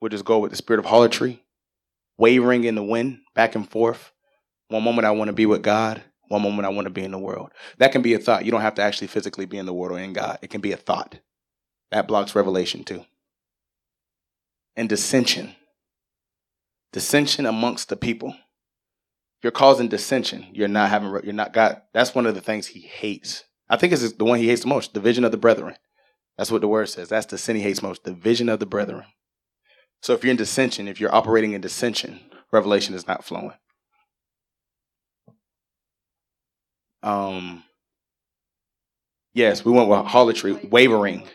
[0.00, 1.42] we'll just go with the spirit of harlotry,
[2.18, 4.12] wavering in the wind, back and forth.
[4.68, 7.12] One moment I want to be with God, one moment I want to be in
[7.12, 7.50] the world.
[7.78, 8.44] That can be a thought.
[8.44, 10.38] You don't have to actually physically be in the world or in God.
[10.42, 11.20] It can be a thought.
[11.90, 13.04] That blocks revelation too.
[14.74, 15.54] And dissension.
[16.92, 18.30] Dissension amongst the people.
[18.30, 21.82] If you're causing dissension, you're not having you're not God.
[21.92, 23.44] That's one of the things he hates.
[23.68, 25.76] I think it's the one he hates the most, division of the brethren.
[26.36, 27.08] That's what the word says.
[27.08, 29.04] That's the sin he hates most, division of the brethren.
[30.02, 32.20] So if you're in dissension, if you're operating in dissension,
[32.52, 33.54] revelation is not flowing.
[37.02, 37.64] Um,
[39.32, 41.26] yes, we went with harlotry, wavering,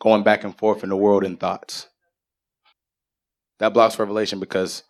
[0.00, 1.88] going back and forth in the world in thoughts.
[3.58, 4.82] That blocks revelation because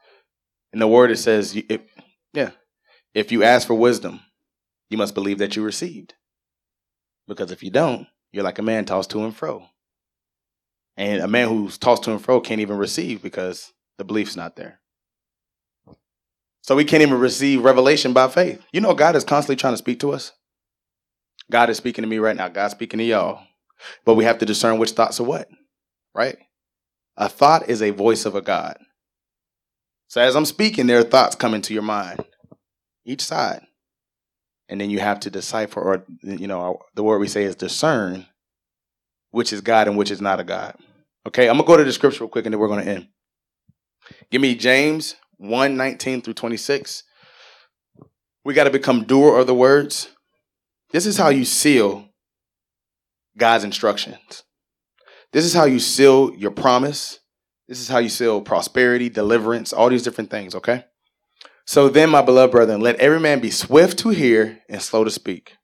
[0.72, 1.80] in the word it says, if,
[2.32, 2.50] yeah,
[3.14, 4.20] if you ask for wisdom,
[4.90, 6.14] you must believe that you received.
[7.28, 9.66] Because if you don't, you're like a man tossed to and fro.
[10.96, 14.56] And a man who's tossed to and fro can't even receive because the belief's not
[14.56, 14.80] there.
[16.62, 18.62] So we can't even receive revelation by faith.
[18.72, 20.32] You know, God is constantly trying to speak to us.
[21.50, 22.48] God is speaking to me right now.
[22.48, 23.42] God's speaking to y'all.
[24.04, 25.48] But we have to discern which thoughts are what,
[26.14, 26.36] right?
[27.16, 28.76] A thought is a voice of a God.
[30.08, 32.24] So as I'm speaking, there are thoughts coming to your mind,
[33.04, 33.62] each side.
[34.68, 38.26] And then you have to decipher, or, you know, the word we say is discern
[39.36, 40.76] which is God and which is not a God.
[41.26, 43.08] Okay, I'm to go to the scripture real quick and then we're to end.
[44.30, 47.02] Give me James 1 19 through 26.
[48.46, 50.08] We got to become doer of the words.
[50.92, 52.08] This is how you seal
[53.36, 54.44] God's instructions.
[55.34, 57.18] This is how you seal your promise.
[57.68, 60.84] This is how you seal prosperity, deliverance, all these different things, okay?
[61.66, 65.10] So then, my beloved brethren, let every man be swift to hear and slow to
[65.10, 65.56] speak.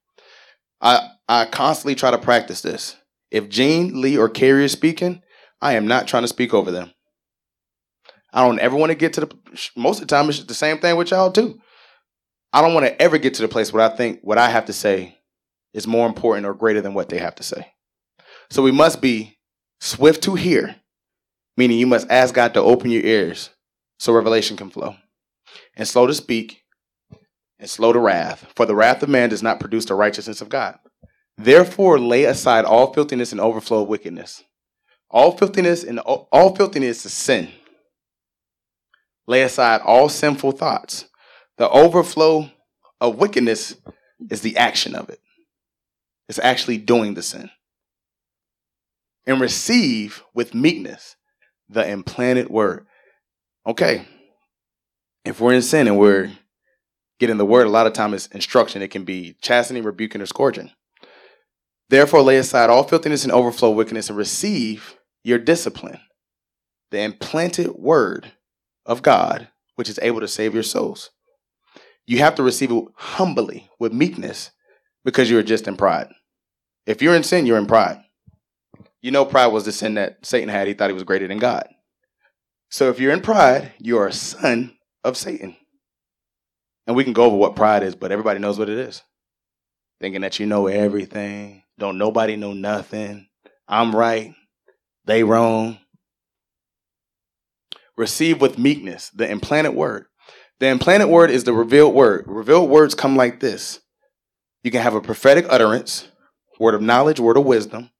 [0.81, 2.97] I, I constantly try to practice this.
[3.31, 5.21] If Gene, Lee, or Carrie is speaking,
[5.61, 6.91] I am not trying to speak over them.
[8.33, 10.79] I don't ever want to get to the most of the time it's the same
[10.79, 11.59] thing with y'all too.
[12.51, 14.65] I don't want to ever get to the place where I think what I have
[14.65, 15.17] to say
[15.73, 17.73] is more important or greater than what they have to say.
[18.49, 19.37] So we must be
[19.79, 20.75] swift to hear,
[21.57, 23.51] meaning you must ask God to open your ears
[23.99, 24.95] so revelation can flow,
[25.75, 26.63] and slow to speak,
[27.59, 28.51] and slow to wrath.
[28.55, 30.77] For the wrath of man does not produce the righteousness of God.
[31.37, 34.43] Therefore, lay aside all filthiness and overflow of wickedness.
[35.09, 37.49] All filthiness and all filthiness is sin.
[39.27, 41.05] Lay aside all sinful thoughts.
[41.57, 42.49] The overflow
[42.99, 43.75] of wickedness
[44.29, 45.19] is the action of it.
[46.27, 47.49] It's actually doing the sin.
[49.25, 51.15] And receive with meekness
[51.69, 52.85] the implanted word.
[53.65, 54.05] Okay.
[55.25, 56.33] If we're in sin and we're mm-hmm.
[57.19, 58.81] getting the word, a lot of time it's instruction.
[58.81, 60.71] It can be chastening, rebuking, or scourging.
[61.89, 65.99] Therefore, lay aside all filthiness and overflow wickedness and receive your discipline,
[66.91, 68.31] the implanted word
[68.85, 71.11] of God, which is able to save your souls.
[72.05, 74.51] You have to receive it humbly with meekness
[75.05, 76.07] because you are just in pride.
[76.85, 78.01] If you're in sin, you're in pride.
[79.01, 80.67] You know, pride was the sin that Satan had.
[80.67, 81.67] He thought he was greater than God.
[82.69, 85.55] So if you're in pride, you're a son of Satan.
[86.87, 89.01] And we can go over what pride is, but everybody knows what it is.
[90.01, 93.27] Thinking that you know everything, don't nobody know nothing.
[93.67, 94.33] I'm right,
[95.05, 95.79] they wrong.
[97.95, 100.05] Receive with meekness the implanted word.
[100.59, 102.25] The implanted word is the revealed word.
[102.27, 103.79] Revealed words come like this.
[104.63, 106.07] You can have a prophetic utterance,
[106.59, 107.91] word of knowledge, word of wisdom.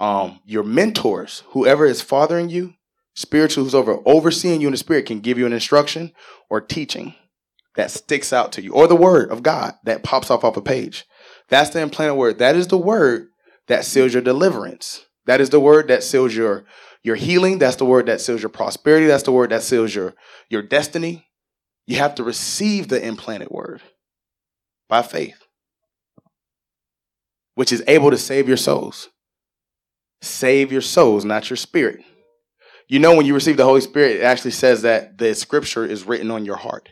[0.00, 2.74] Um, your mentors, whoever is fathering you,
[3.14, 6.12] spiritual who's over overseeing you in the spirit, can give you an instruction
[6.50, 7.14] or teaching
[7.76, 10.62] that sticks out to you, or the word of God that pops off off a
[10.62, 11.06] page.
[11.48, 12.38] That's the implanted word.
[12.38, 13.28] That is the word
[13.68, 15.06] that seals your deliverance.
[15.26, 16.64] That is the word that seals your
[17.02, 17.58] your healing.
[17.58, 19.06] That's the word that seals your prosperity.
[19.06, 20.14] That's the word that seals your
[20.48, 21.26] your destiny.
[21.86, 23.82] You have to receive the implanted word
[24.88, 25.42] by faith,
[27.54, 29.08] which is able to save your souls.
[30.20, 32.04] Save your souls, not your spirit.
[32.88, 36.04] You know, when you receive the Holy Spirit, it actually says that the scripture is
[36.04, 36.90] written on your heart.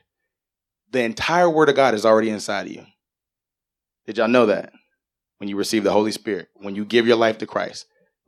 [0.93, 2.87] The entire word of God is already inside of you.
[4.07, 4.73] Did y'all know that?
[5.39, 7.87] When you receive the Holy Spirit, when you give your life to Christ,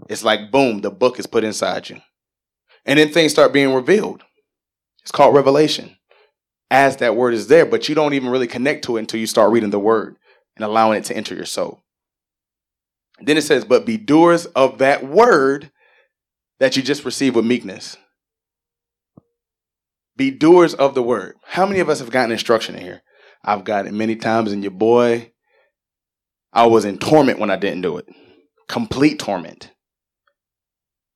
[0.09, 2.01] it's like boom, the book is put inside you.
[2.85, 4.23] And then things start being revealed.
[5.03, 5.97] It's called revelation.
[6.71, 9.27] As that word is there, but you don't even really connect to it until you
[9.27, 10.17] start reading the word
[10.57, 11.85] and allowing it to enter your soul.
[13.21, 15.71] Then it says, But be doers of that word
[16.63, 17.97] that you just receive with meekness.
[20.15, 21.35] Be doers of the word.
[21.45, 23.03] How many of us have gotten instruction in here?
[23.43, 25.33] I've gotten it many times, and your boy,
[26.53, 28.07] I was in torment when I didn't do it.
[28.69, 29.73] Complete torment.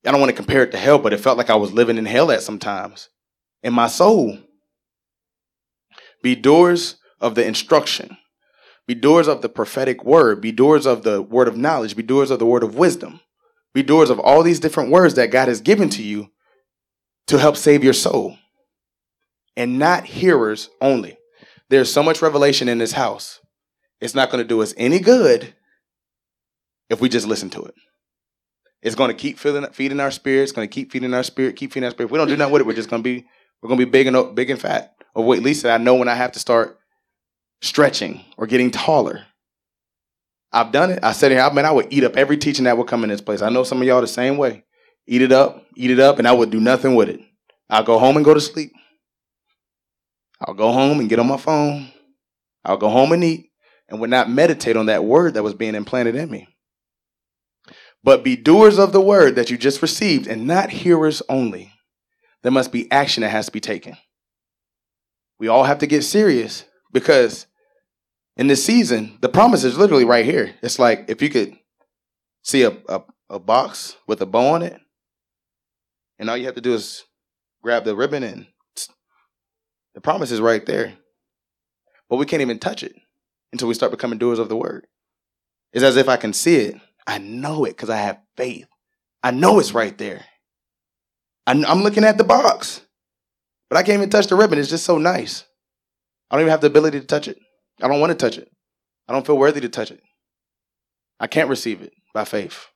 [0.05, 1.97] I don't want to compare it to hell, but it felt like I was living
[1.97, 3.09] in hell at sometimes
[3.63, 4.39] in my soul.
[6.25, 8.17] Be doers of the instruction.
[8.89, 10.41] Be doers of the prophetic word.
[10.41, 11.95] Be doers of the word of knowledge.
[11.95, 13.21] Be doers of the word of wisdom.
[13.77, 16.31] Be doers of all these different words that God has given to you
[17.27, 18.39] to help save your soul.
[19.55, 21.19] And not hearers only.
[21.69, 23.39] There's so much revelation in this house.
[24.01, 25.55] It's not going to do us any good
[26.89, 27.75] if we just listen to it.
[28.81, 30.45] It's going to keep filling, feeding our spirit.
[30.45, 32.07] It's going to keep feeding our spirit, keep feeding our spirit.
[32.07, 33.27] If we don't do nothing with it, we're just going to be,
[33.61, 34.95] we're going to be big and big and fat.
[35.15, 36.79] Or at least I know when I have to start
[37.61, 39.27] stretching or getting taller.
[40.53, 41.01] I've done it.
[41.03, 43.21] I said I mean, I would eat up every teaching that would come in this
[43.21, 43.43] place.
[43.43, 44.65] I know some of y'all the same way.
[45.07, 47.21] Eat it up, eat it up, and I would do nothing with it.
[47.69, 48.73] I'll go home and go to sleep.
[50.41, 51.91] I'll go home and get on my phone.
[52.65, 53.51] I'll go home and eat
[53.89, 56.49] and would not meditate on that word that was being implanted in me.
[58.03, 61.73] But be doers of the word that you just received and not hearers only.
[62.43, 63.97] There must be action that has to be taken.
[65.39, 67.47] We all have to get serious because
[68.37, 70.55] in this season, the promise is literally right here.
[70.63, 71.57] It's like if you could
[72.43, 74.81] see a, a, a box with a bow on it,
[76.19, 77.05] and all you have to do is
[77.63, 78.47] grab the ribbon and
[79.95, 80.95] the promise is right there.
[82.09, 82.95] But we can't even touch it
[83.53, 84.87] until we start becoming doers of the word.
[85.73, 86.81] It's as if I can see it.
[87.07, 88.69] I know it because I have faith.
[89.23, 90.25] I know it's right there.
[91.47, 92.81] I'm looking at the box,
[93.69, 94.59] but I can't even touch the ribbon.
[94.59, 95.45] It's just so nice.
[96.31, 97.39] I don't even have the ability to touch it.
[97.83, 98.51] I don't want to touch it.
[99.09, 100.01] I don't feel worthy to touch it.
[101.21, 102.67] I can't receive it by faith.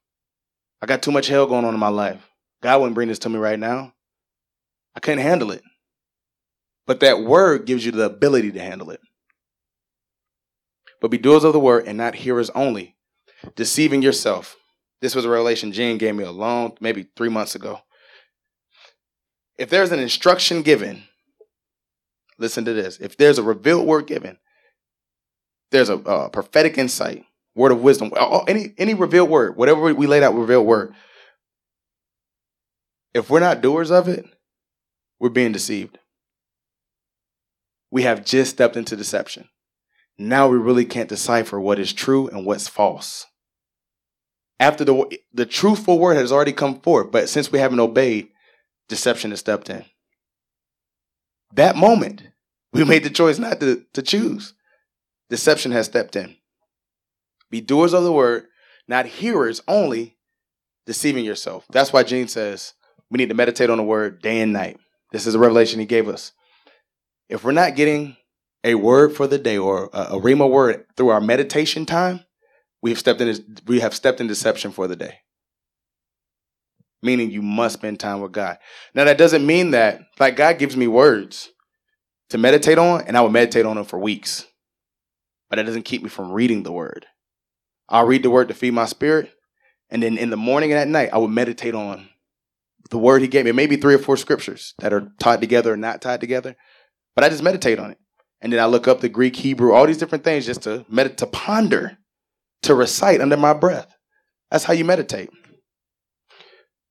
[0.82, 2.26] I got too much hell going on in my life.
[2.62, 3.92] God wouldn't bring this to me right now.
[4.94, 5.62] I couldn't handle it.
[6.86, 9.00] But that word gives you the ability to handle it.
[11.00, 12.96] But be doers of the word and not hearers only,
[13.56, 14.56] deceiving yourself.
[15.00, 17.80] This was a revelation Gene gave me a long, maybe three months ago.
[19.56, 21.04] If there's an instruction given,
[22.38, 22.98] listen to this.
[22.98, 24.38] If there's a revealed word given,
[25.70, 28.12] there's a, a prophetic insight, word of wisdom,
[28.48, 30.94] any any revealed word, whatever we laid out, revealed word.
[33.14, 34.24] If we're not doers of it,
[35.18, 35.98] we're being deceived.
[37.90, 39.48] We have just stepped into deception.
[40.16, 43.26] Now we really can't decipher what is true and what's false.
[44.58, 48.28] After the the truthful word has already come forth, but since we haven't obeyed,
[48.88, 49.84] deception has stepped in.
[51.54, 52.22] That moment,
[52.72, 54.54] we made the choice not to, to choose.
[55.30, 56.36] Deception has stepped in.
[57.50, 58.44] Be doers of the word,
[58.86, 60.16] not hearers only,
[60.86, 61.64] deceiving yourself.
[61.70, 62.74] That's why Gene says
[63.10, 64.78] we need to meditate on the word day and night.
[65.12, 66.32] This is a revelation he gave us.
[67.28, 68.16] If we're not getting
[68.64, 72.20] a word for the day or a, a Rhema word through our meditation time,
[72.82, 75.18] we have stepped in we have stepped in deception for the day.
[77.02, 78.58] Meaning you must spend time with God.
[78.94, 81.50] Now that doesn't mean that like God gives me words
[82.30, 84.46] to meditate on, and I will meditate on them for weeks.
[85.50, 87.06] But that doesn't keep me from reading the word.
[87.88, 89.32] I'll read the word to feed my spirit,
[89.90, 92.08] and then in the morning and at night, I will meditate on
[92.90, 93.52] the word he gave me.
[93.52, 96.56] Maybe three or four scriptures that are tied together or not tied together.
[97.16, 97.98] But I just meditate on it.
[98.40, 101.18] And then I look up the Greek, Hebrew, all these different things just to meditate,
[101.18, 101.98] to ponder,
[102.62, 103.94] to recite under my breath.
[104.50, 105.30] That's how you meditate.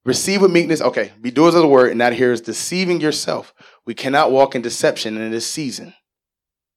[0.05, 0.81] Receive with meekness.
[0.81, 3.53] Okay, be doers of the word, and not here is deceiving yourself.
[3.85, 5.93] We cannot walk in deception in this season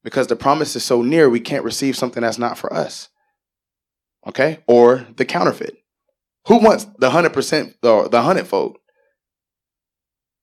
[0.05, 3.09] because the promise is so near, we can't receive something that's not for us.
[4.27, 4.61] Okay?
[4.67, 5.77] Or the counterfeit.
[6.49, 8.79] Who wants the 100%, the, the 100 fold?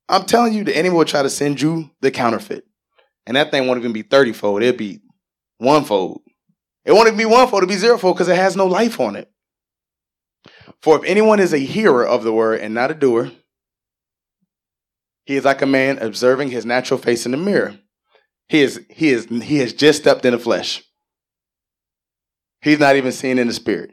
[0.07, 2.66] I'm telling you, the enemy will try to send you the counterfeit.
[3.28, 5.01] And that thing won't even be 30 fold, it'll be
[5.57, 6.22] one fold.
[6.86, 8.99] It won't even be one fold, it'll be zero fold because it has no life
[8.99, 9.30] on it.
[10.82, 13.32] For if anyone is a hearer of the word and not a doer,
[15.26, 17.78] he is like a man observing his natural face in the mirror.
[18.50, 20.84] He is he is he has just stepped in the flesh.
[22.62, 23.91] He's not even seen in the spirit.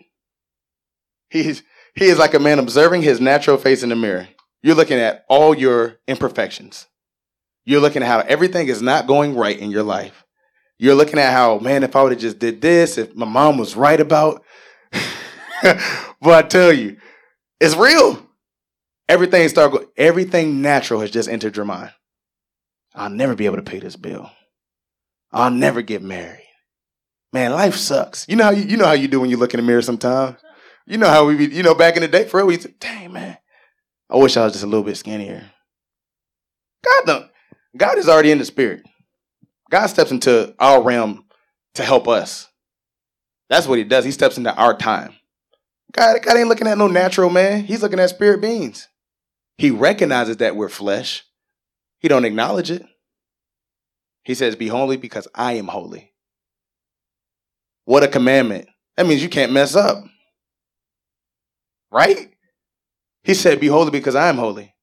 [1.28, 1.62] He's
[1.94, 4.28] he is like a man observing his natural face in the mirror.
[4.62, 6.86] You're looking at all your imperfections.
[7.64, 10.24] You're looking at how everything is not going right in your life.
[10.78, 13.58] You're looking at how, man, if I would have just did this, if my mom
[13.58, 14.42] was right about,
[15.62, 15.80] but
[16.24, 16.96] I tell you,
[17.60, 18.22] it's real.
[19.08, 21.92] Everything start everything natural has just entered your mind.
[22.94, 24.30] I'll never be able to pay this bill.
[25.32, 26.42] I'll never get married.
[27.32, 28.26] Man, life sucks.
[28.28, 29.82] You know how you, you know how you do when you look in the mirror
[29.82, 30.38] sometimes.
[30.86, 32.78] You know how we be, you know, back in the day, for real, we said,
[32.78, 33.36] dang man,
[34.08, 35.50] I wish I was just a little bit skinnier.
[36.84, 37.30] God don't
[37.76, 38.86] God is already in the spirit.
[39.70, 41.24] God steps into our realm
[41.74, 42.48] to help us.
[43.48, 44.04] That's what he does.
[44.04, 45.14] He steps into our time.
[45.92, 47.64] God, God ain't looking at no natural man.
[47.64, 48.88] He's looking at spirit beings.
[49.58, 51.24] He recognizes that we're flesh.
[51.98, 52.84] He don't acknowledge it.
[54.26, 56.12] He says, Be holy because I am holy.
[57.84, 58.66] What a commandment.
[58.96, 60.02] That means you can't mess up.
[61.92, 62.34] Right?
[63.22, 64.74] He said, Be holy because I am holy.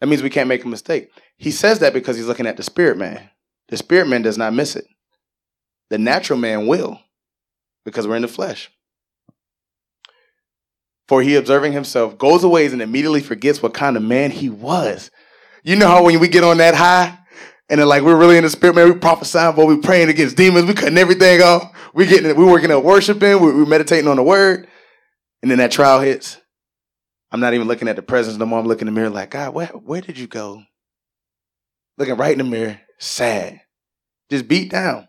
[0.00, 1.10] That means we can't make a mistake.
[1.36, 3.28] He says that because he's looking at the spirit man.
[3.68, 4.86] The spirit man does not miss it.
[5.90, 6.98] The natural man will
[7.84, 8.70] because we're in the flesh.
[11.08, 15.10] For he, observing himself, goes away and immediately forgets what kind of man he was.
[15.62, 17.18] You know how when we get on that high
[17.70, 20.36] and then like we're really in the spirit, man, we prophesying, but we praying against
[20.36, 21.72] demons, we cutting everything off.
[21.94, 24.68] We getting we working at worshiping, we, we meditating on the word,
[25.40, 26.36] and then that trial hits.
[27.32, 28.58] I'm not even looking at the presence no more.
[28.58, 30.62] I'm looking in the mirror like, God, where where did you go?
[31.96, 33.60] Looking right in the mirror, sad,
[34.30, 35.06] just beat down.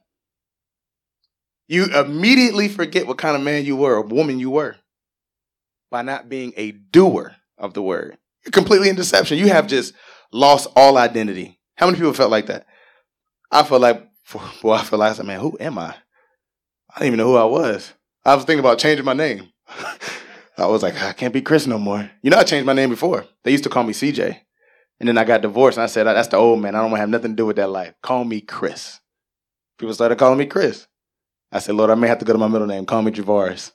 [1.67, 4.75] You immediately forget what kind of man you were, or woman you were,
[5.89, 8.17] by not being a doer of the word.
[8.45, 9.37] You're completely in deception.
[9.37, 9.93] You have just
[10.31, 11.60] lost all identity.
[11.81, 12.67] How many people felt like that?
[13.51, 14.07] I felt like,
[14.61, 15.95] boy, I felt like I said, man, who am I?
[16.93, 17.91] I didn't even know who I was.
[18.23, 19.49] I was thinking about changing my name.
[20.59, 22.07] I was like, I can't be Chris no more.
[22.21, 23.25] You know, I changed my name before.
[23.43, 24.41] They used to call me CJ.
[24.99, 26.75] And then I got divorced and I said, that's the old man.
[26.75, 27.95] I don't want to have nothing to do with that life.
[28.03, 28.99] Call me Chris.
[29.79, 30.85] People started calling me Chris.
[31.51, 32.85] I said, Lord, I may have to go to my middle name.
[32.85, 33.71] Call me Javaris.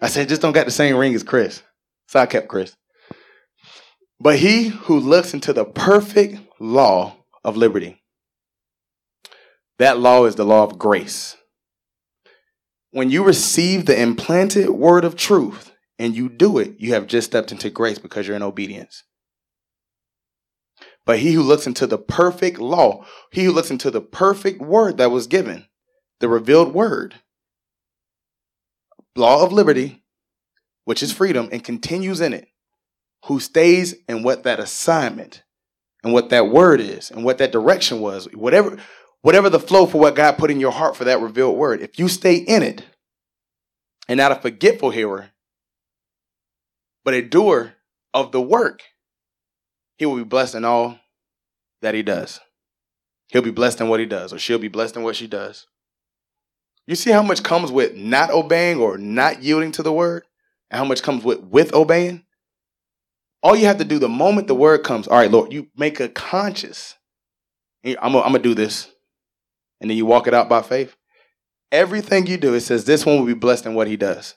[0.00, 1.62] I said, just don't got the same ring as Chris.
[2.06, 2.74] So I kept Chris.
[4.18, 8.02] But he who looks into the perfect law of liberty,
[9.78, 11.36] that law is the law of grace.
[12.90, 17.28] When you receive the implanted word of truth and you do it, you have just
[17.28, 19.04] stepped into grace because you're in obedience.
[21.06, 24.98] But he who looks into the perfect law, he who looks into the perfect word
[24.98, 25.66] that was given,
[26.20, 27.14] the revealed word,
[29.16, 30.04] law of liberty,
[30.84, 32.48] which is freedom, and continues in it,
[33.26, 35.42] who stays in what that assignment
[36.02, 38.78] and what that word is and what that direction was, whatever
[39.22, 41.98] whatever the flow for what God put in your heart for that revealed word, if
[41.98, 42.84] you stay in it
[44.08, 45.30] and not a forgetful hearer,
[47.04, 47.74] but a doer
[48.14, 48.82] of the work,
[49.96, 50.98] he will be blessed in all
[51.82, 52.40] that he does.
[53.28, 55.66] He'll be blessed in what he does, or she'll be blessed in what she does.
[56.86, 60.24] You see how much comes with not obeying or not yielding to the word,
[60.70, 62.24] and how much comes with with obeying?
[63.42, 65.98] All you have to do the moment the word comes, all right, Lord, you make
[66.00, 66.96] a conscious.
[67.84, 68.90] I'm going to do this.
[69.80, 70.94] And then you walk it out by faith.
[71.72, 74.34] Everything you do, it says this one will be blessed in what he does.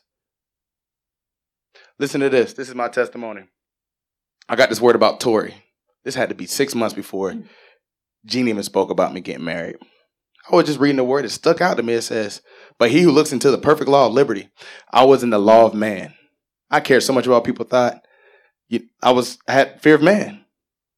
[2.00, 2.54] Listen to this.
[2.54, 3.44] This is my testimony.
[4.48, 5.54] I got this word about Tori.
[6.04, 7.46] This had to be six months before mm.
[8.26, 9.78] Jeannie even spoke about me getting married.
[10.52, 11.26] I was just reading the word.
[11.26, 11.94] It stuck out to me.
[11.94, 12.42] It says,
[12.78, 14.50] "But he who looks into the perfect law of liberty,
[14.92, 16.14] I was in the law of man.
[16.70, 18.02] I cared so much about what people thought.
[19.02, 20.44] I was I had fear of man.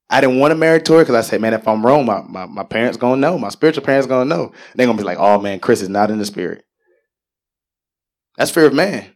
[0.10, 2.46] I didn't want to marry Tori because I said, man, if I'm wrong, my, my,
[2.46, 3.40] my parents gonna know.
[3.40, 4.52] My spiritual parents gonna know.
[4.76, 6.64] They're gonna be like, oh man, Chris is not in the spirit.
[8.38, 9.16] That's fear of man.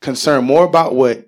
[0.00, 1.26] Concern more about what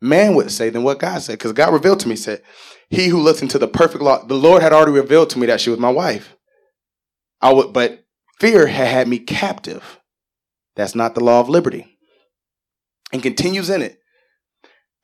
[0.00, 1.38] man would say than what God said.
[1.38, 2.42] Because God revealed to me, said,
[2.90, 5.60] He who looks into the perfect law, the Lord had already revealed to me that
[5.60, 6.36] she was my wife.
[7.40, 8.04] I would, but
[8.38, 10.00] fear had had me captive.
[10.76, 11.98] That's not the law of liberty.
[13.12, 13.98] And continues in it.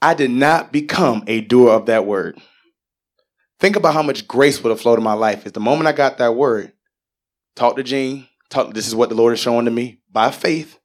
[0.02, 2.40] I did not become a doer of that word.
[3.58, 5.92] Think about how much grace would have flowed in my life if the moment I
[5.92, 6.72] got that word,
[7.56, 10.78] talk to Gene, talk, this is what the Lord is showing to me by faith,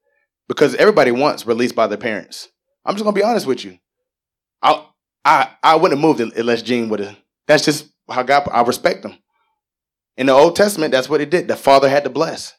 [0.50, 2.50] because everybody wants released by their parents.
[2.84, 3.80] I'm just gonna be honest with you.
[4.62, 4.86] I
[5.24, 7.18] I I wouldn't have moved unless Gene would have.
[7.48, 8.48] That's just how God.
[8.52, 9.16] I respect him.
[10.18, 11.48] In the Old Testament, that's what it did.
[11.48, 12.54] The father had to bless.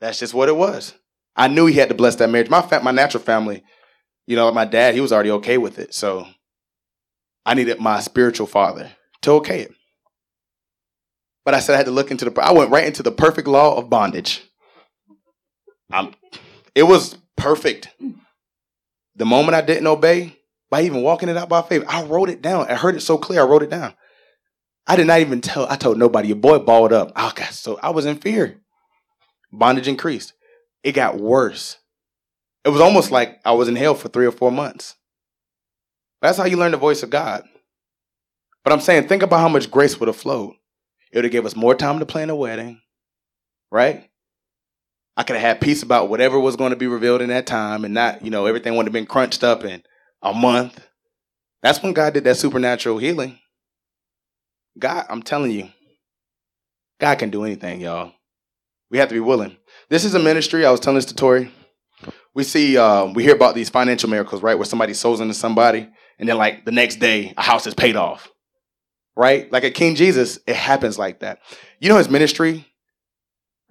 [0.00, 0.94] That's just what it was.
[1.34, 2.50] I knew he had to bless that marriage.
[2.50, 3.64] My fa- my natural family
[4.26, 5.94] you know, my dad, he was already okay with it.
[5.94, 6.26] So
[7.44, 8.90] I needed my spiritual father
[9.22, 9.72] to okay it.
[11.44, 13.46] But I said I had to look into the, I went right into the perfect
[13.46, 14.42] law of bondage.
[15.92, 16.12] I'm,
[16.74, 17.88] it was perfect.
[19.14, 20.36] The moment I didn't obey,
[20.68, 22.68] by even walking it out by faith, I wrote it down.
[22.68, 23.94] I heard it so clear, I wrote it down.
[24.88, 26.28] I did not even tell, I told nobody.
[26.28, 27.12] Your boy balled up.
[27.14, 28.60] Oh, God, so I was in fear.
[29.52, 30.32] Bondage increased.
[30.82, 31.78] It got worse.
[32.66, 34.96] It was almost like I was in hell for three or four months.
[36.20, 37.44] That's how you learn the voice of God.
[38.64, 40.54] But I'm saying, think about how much grace would have flowed.
[41.12, 42.80] It would have gave us more time to plan a wedding,
[43.70, 44.10] right?
[45.16, 47.84] I could have had peace about whatever was going to be revealed in that time
[47.84, 49.84] and not, you know, everything would have been crunched up in
[50.20, 50.84] a month.
[51.62, 53.38] That's when God did that supernatural healing.
[54.76, 55.68] God, I'm telling you,
[56.98, 58.12] God can do anything, y'all.
[58.90, 59.56] We have to be willing.
[59.88, 60.66] This is a ministry.
[60.66, 61.52] I was telling this to Tori
[62.36, 64.56] we see uh, we hear about these financial miracles, right?
[64.56, 67.96] Where somebody sows into somebody, and then like the next day, a house is paid
[67.96, 68.30] off,
[69.16, 69.50] right?
[69.50, 71.38] Like at King Jesus, it happens like that.
[71.80, 72.66] You know his ministry.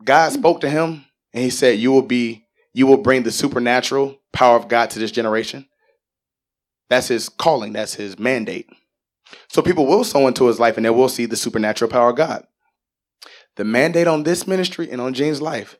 [0.03, 4.17] God spoke to him, and he said, "You will be, you will bring the supernatural
[4.33, 5.67] power of God to this generation."
[6.89, 7.73] That's his calling.
[7.73, 8.67] That's his mandate.
[9.47, 12.15] So people will sow into his life, and they will see the supernatural power of
[12.15, 12.47] God.
[13.57, 15.77] The mandate on this ministry and on James' life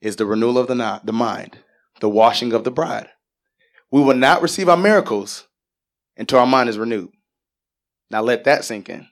[0.00, 1.58] is the renewal of the, the mind
[2.00, 3.08] the washing of the bride.
[3.90, 5.46] We will not receive our miracles
[6.16, 7.10] until our mind is renewed.
[8.10, 9.06] Now let that sink in.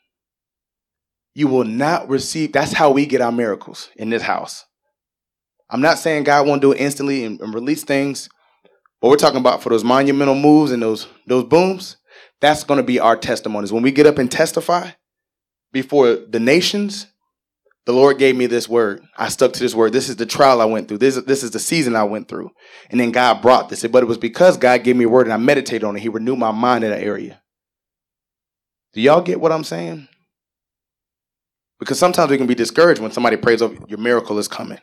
[1.35, 4.65] You will not receive, that's how we get our miracles in this house.
[5.71, 8.29] I'm not saying God won't do it instantly and, and release things,
[9.01, 11.97] but we're talking about for those monumental moves and those those booms,
[12.41, 13.73] that's going to be our testimonies.
[13.73, 14.91] When we get up and testify
[15.73, 17.07] before the nations,
[17.87, 19.03] the Lord gave me this word.
[19.17, 19.93] I stuck to this word.
[19.93, 20.99] This is the trial I went through.
[20.99, 22.51] This, this is the season I went through.
[22.91, 23.87] And then God brought this.
[23.87, 26.01] But it was because God gave me a word and I meditated on it.
[26.01, 27.43] He renewed my mind in that area.
[28.95, 30.09] Do y'all get what I'm saying?
[31.79, 34.79] Because sometimes we can be discouraged when somebody prays over your miracle is coming.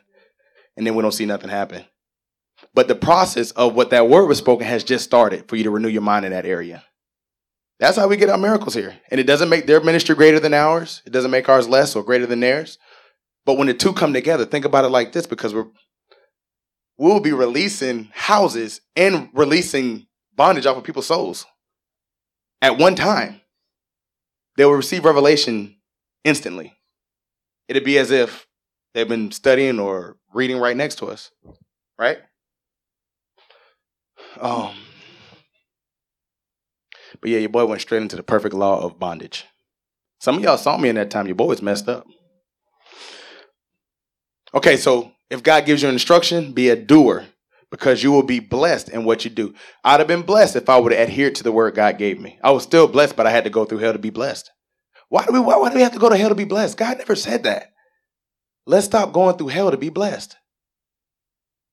[0.76, 1.84] And then we don't see nothing happen.
[2.74, 5.70] But the process of what that word was spoken has just started for you to
[5.70, 6.84] renew your mind in that area.
[7.80, 8.94] That's how we get our miracles here.
[9.10, 11.02] And it doesn't make their ministry greater than ours.
[11.04, 12.78] It doesn't make ours less or greater than theirs.
[13.44, 15.66] But when the two come together, think about it like this because we're
[16.96, 21.46] we'll be releasing houses and releasing bondage off of people's souls
[22.60, 23.40] at one time.
[24.56, 25.76] They will receive revelation
[26.24, 26.74] instantly.
[27.68, 28.46] It'd be as if
[28.94, 31.30] they've been studying or reading right next to us,
[31.98, 32.18] right?
[34.40, 34.74] Um,
[37.20, 39.44] but yeah, your boy went straight into the perfect law of bondage.
[40.20, 41.26] Some of y'all saw me in that time.
[41.26, 42.06] Your boy was messed up.
[44.54, 47.26] Okay, so if God gives you an instruction, be a doer
[47.70, 49.54] because you will be blessed in what you do.
[49.82, 52.38] I'd have been blessed if I would have adhered to the word God gave me.
[52.44, 54.50] I was still blessed, but I had to go through hell to be blessed.
[55.08, 56.76] Why do we why, why do we have to go to hell to be blessed?
[56.76, 57.72] God never said that.
[58.66, 60.36] Let's stop going through hell to be blessed.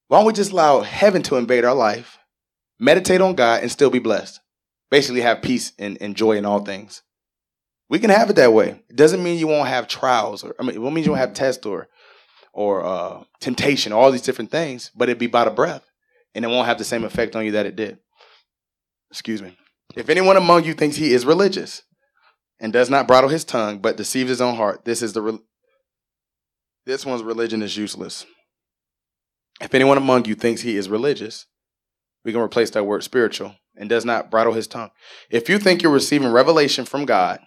[0.08, 2.18] Why don't we just allow heaven to invade our life,
[2.80, 4.40] meditate on God, and still be blessed?
[4.90, 7.04] Basically, have peace and, and joy in all things.
[7.90, 8.82] We can have it that way.
[8.90, 11.22] It doesn't mean you won't have trials, or I mean, it won't mean you won't
[11.22, 11.90] have tests or
[12.54, 15.86] or uh, temptation, all these different things, but it'd be by the breath,
[16.34, 18.00] and it won't have the same effect on you that it did.
[19.12, 19.58] Excuse me.
[19.96, 21.84] If anyone among you thinks he is religious
[22.60, 25.40] and does not bridle his tongue, but deceives his own heart, this is the re-
[26.86, 28.26] this one's religion is useless.
[29.62, 31.46] If anyone among you thinks he is religious,
[32.24, 34.92] we can replace that word spiritual and does not bridle his tongue.
[35.30, 37.40] If you think you're receiving revelation from God,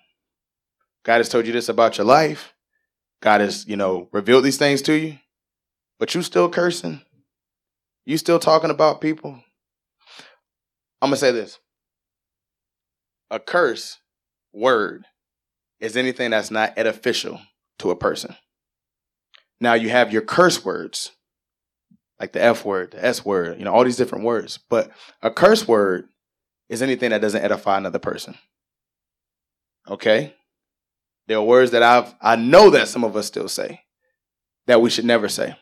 [1.04, 2.52] God has told you this about your life,
[3.22, 5.18] God has, you know, revealed these things to you,
[5.98, 7.00] but you still cursing,
[8.04, 9.40] you still talking about people.
[11.00, 11.58] I'm gonna say this:
[13.30, 13.98] a curse
[14.52, 15.04] word
[15.80, 17.40] is anything that's not edificial
[17.78, 18.34] to a person.
[19.60, 21.12] Now you have your curse words,
[22.18, 24.58] like the F word, the S word, you know, all these different words.
[24.68, 24.90] But
[25.22, 26.08] a curse word
[26.68, 28.34] is anything that doesn't edify another person.
[29.88, 30.34] Okay?
[31.28, 33.82] There are words that I've I know that some of us still say
[34.66, 35.56] that we should never say.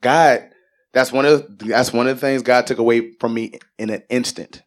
[0.00, 0.50] God,
[0.92, 4.02] that's one of that's one of the things God took away from me in an
[4.10, 4.62] instant.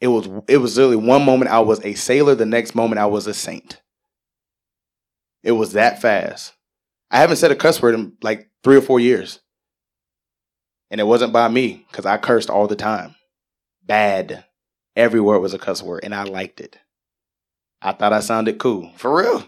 [0.00, 3.06] It was it was literally one moment I was a sailor, the next moment I
[3.06, 3.80] was a saint.
[5.42, 6.52] It was that fast.
[7.10, 9.40] I haven't said a cuss word in like three or four years.
[10.90, 13.14] And it wasn't by me, because I cursed all the time.
[13.82, 14.44] Bad.
[14.94, 16.78] Every word was a cuss word, and I liked it.
[17.80, 18.90] I thought I sounded cool.
[18.96, 19.44] For real.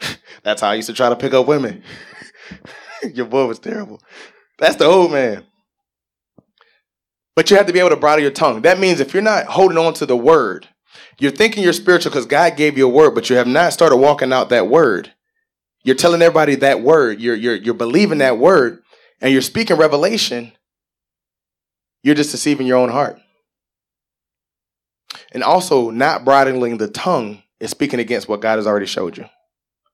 [0.42, 1.82] That's how I used to try to pick up women.
[3.14, 4.00] Your boy was terrible.
[4.58, 5.44] That's the old man.
[7.34, 8.62] But you have to be able to bridle your tongue.
[8.62, 10.66] That means if you're not holding on to the word,
[11.18, 13.96] you're thinking you're spiritual because God gave you a word, but you have not started
[13.96, 15.12] walking out that word.
[15.84, 17.20] You're telling everybody that word.
[17.20, 18.82] You're you're you're believing that word,
[19.20, 20.52] and you're speaking revelation.
[22.02, 23.20] You're just deceiving your own heart.
[25.36, 29.26] And also, not bridling the tongue is speaking against what God has already showed you.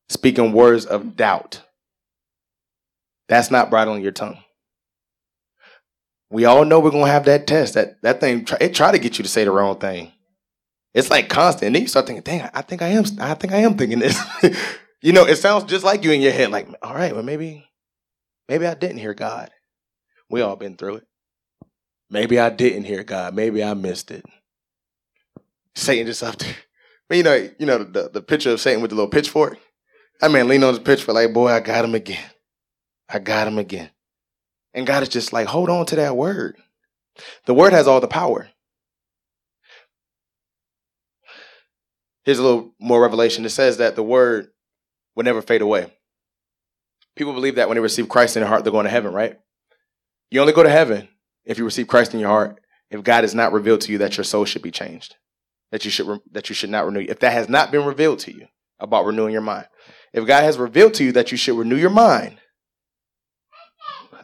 [0.09, 1.63] Speaking words of doubt.
[3.29, 4.39] That's not bridling your tongue.
[6.31, 7.75] We all know we're gonna have that test.
[7.75, 10.13] That that thing it try to get you to say the wrong thing.
[10.95, 11.67] It's like constant.
[11.67, 13.99] And then you start thinking, dang, I think I am I think I am thinking
[13.99, 14.17] this.
[15.05, 17.67] You know, it sounds just like you in your head, like, all right, well, maybe,
[18.49, 19.51] maybe I didn't hear God.
[20.31, 21.07] We all been through it.
[22.09, 23.35] Maybe I didn't hear God.
[23.35, 24.25] Maybe I missed it.
[25.75, 26.55] Satan just up there.
[27.09, 29.59] But you know, you know the, the picture of Satan with the little pitchfork.
[30.23, 32.31] I mean, lean on his pitchfork like, boy, I got him again.
[33.09, 33.91] I got him again.
[34.75, 36.57] And God is just like, hold on to that word.
[37.47, 38.49] The word has all the power.
[42.25, 43.45] Here's a little more revelation.
[43.45, 44.49] It says that the word
[45.15, 45.93] will never fade away.
[47.17, 49.39] People believe that when they receive Christ in their heart, they're going to heaven, right?
[50.31, 51.09] You only go to heaven
[51.45, 52.61] if you receive Christ in your heart.
[52.91, 55.17] If God has not revealed to you that your soul should be changed,
[55.73, 57.05] that you should re- that you should not renew.
[57.09, 58.47] If that has not been revealed to you
[58.79, 59.67] about renewing your mind,
[60.13, 62.39] if God has revealed to you that you should renew your mind,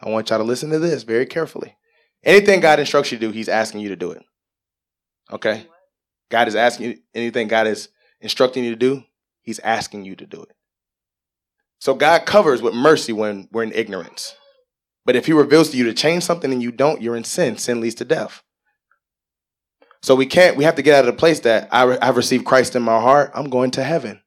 [0.01, 1.75] I want y'all to listen to this very carefully.
[2.23, 4.23] Anything God instructs you to do, He's asking you to do it.
[5.31, 5.65] Okay,
[6.31, 7.89] God is asking you anything God is
[8.21, 9.03] instructing you to do.
[9.41, 10.55] He's asking you to do it.
[11.79, 14.35] So God covers with mercy when we're in ignorance.
[15.05, 17.57] But if he reveals to you to change something and you don't, you're in sin.
[17.57, 18.43] Sin leads to death.
[20.01, 22.45] So we can't, we have to get out of the place that I, have received
[22.45, 23.31] Christ in my heart.
[23.33, 24.21] I'm going to heaven.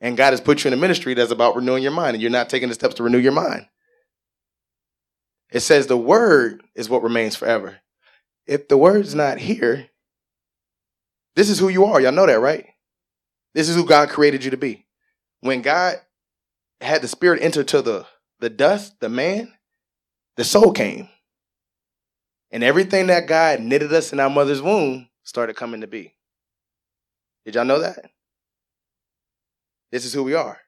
[0.00, 2.30] And God has put you in a ministry that's about renewing your mind and you're
[2.30, 3.66] not taking the steps to renew your mind.
[5.52, 7.78] It says the word is what remains forever.
[8.46, 9.90] If the word's not here,
[11.36, 12.00] this is who you are.
[12.00, 12.66] Y'all know that, right?
[13.54, 14.86] This is who God created you to be.
[15.40, 15.96] When God
[16.80, 18.06] had the spirit enter to the,
[18.38, 19.52] the dust, the man,
[20.36, 21.08] the soul came.
[22.50, 26.14] And everything that God knitted us in our mother's womb started coming to be.
[27.44, 28.10] Did y'all know that?
[29.92, 30.58] This is who we are.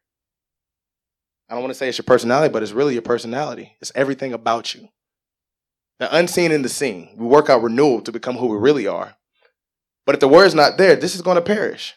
[1.48, 3.76] I don't want to say it's your personality, but it's really your personality.
[3.80, 4.88] It's everything about you.
[5.98, 7.14] The unseen and the seen.
[7.16, 9.14] We work out renewal to become who we really are.
[10.06, 11.94] But if the word's not there, this is going to perish.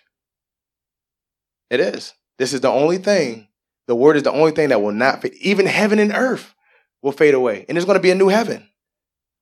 [1.69, 2.13] It is.
[2.37, 3.47] This is the only thing
[3.87, 5.35] the word is the only thing that will not fade.
[5.35, 6.53] Even heaven and earth
[7.01, 7.65] will fade away.
[7.67, 8.69] And there's going to be a new heaven.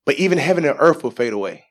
[0.05, 1.65] But even heaven and earth will fade away.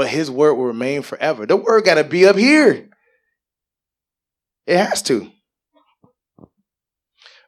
[0.00, 1.44] But his word will remain forever.
[1.44, 2.88] The word got to be up here.
[4.66, 5.30] It has to.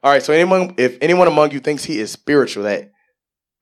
[0.03, 2.91] All right, so anyone, if anyone among you thinks he is spiritual, that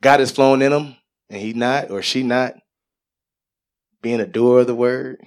[0.04, 0.98] God is flowing in him,
[1.30, 2.56] and he not or she not
[4.02, 5.26] being a doer of the word,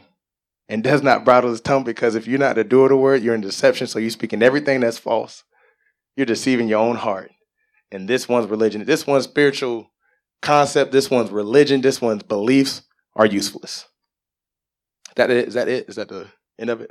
[0.69, 3.23] and does not bridle his tongue because if you're not a doer of the word,
[3.23, 3.87] you're in deception.
[3.87, 5.43] So you're speaking everything that's false.
[6.17, 7.33] You're deceiving your own heart.
[7.91, 9.91] And this one's religion, this one's spiritual
[10.43, 12.83] concept, this one's religion, this one's beliefs
[13.17, 13.87] are useless.
[15.17, 15.49] That it?
[15.49, 15.89] Is that it?
[15.89, 16.27] Is that the
[16.59, 16.91] end of it?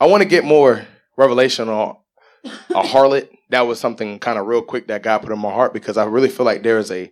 [0.00, 1.96] I want to get more revelation on
[2.44, 3.28] a harlot.
[3.50, 6.04] That was something kind of real quick that God put in my heart because I
[6.04, 7.10] really feel like there is a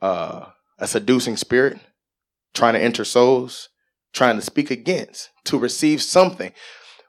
[0.00, 0.46] uh,
[0.78, 1.78] a seducing spirit
[2.54, 3.68] trying to enter souls,
[4.12, 6.52] trying to speak against, to receive something.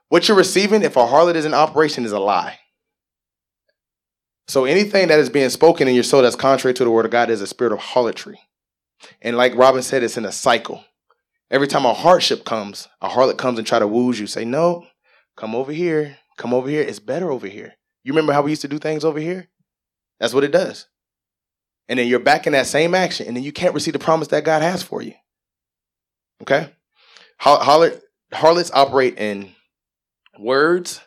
[0.08, 2.58] What you're receiving, if a harlot is in operation, is a lie.
[4.48, 7.10] So anything that is being spoken in your soul that's contrary to the word of
[7.10, 8.38] God is a spirit of harlotry.
[9.20, 10.84] And like Robin said, it's in a cycle.
[11.50, 14.26] Every time a hardship comes, a harlot comes and try to woo you.
[14.26, 14.86] Say, no,
[15.36, 16.18] come over here.
[16.36, 16.82] Come over here.
[16.82, 17.74] It's better over here.
[18.04, 19.48] You remember how we used to do things over here?
[20.20, 20.86] That's what it does.
[21.88, 24.28] And then you're back in that same action, and then you can't receive the promise
[24.28, 25.14] that God has for you.
[26.42, 26.72] Okay?
[27.40, 28.00] Harlot,
[28.32, 29.54] harlots operate in
[30.38, 31.00] words,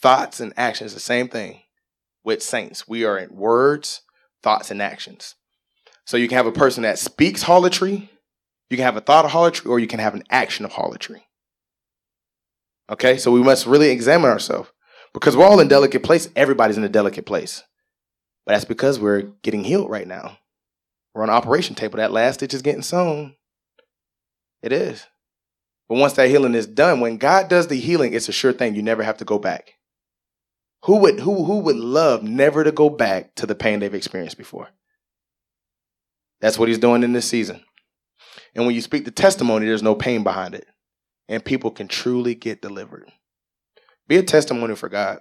[0.00, 0.94] thoughts, and actions.
[0.94, 1.60] The same thing
[2.28, 2.86] with saints.
[2.86, 4.02] We are in words,
[4.42, 5.34] thoughts, and actions.
[6.04, 8.10] So you can have a person that speaks harlotry,
[8.68, 11.26] you can have a thought of harlotry, or you can have an action of harlotry.
[12.90, 14.70] Okay, so we must really examine ourselves
[15.14, 16.28] because we're all in delicate place.
[16.36, 17.62] Everybody's in a delicate place,
[18.44, 20.36] but that's because we're getting healed right now.
[21.14, 21.96] We're on operation table.
[21.96, 23.36] That last stitch is getting sewn.
[24.62, 25.06] It is.
[25.88, 28.74] But once that healing is done, when God does the healing, it's a sure thing.
[28.74, 29.77] You never have to go back.
[30.84, 34.38] Who would who who would love never to go back to the pain they've experienced
[34.38, 34.68] before?
[36.40, 37.64] That's what he's doing in this season.
[38.54, 40.66] And when you speak the testimony, there's no pain behind it.
[41.28, 43.10] And people can truly get delivered.
[44.06, 45.18] Be a testimony for God.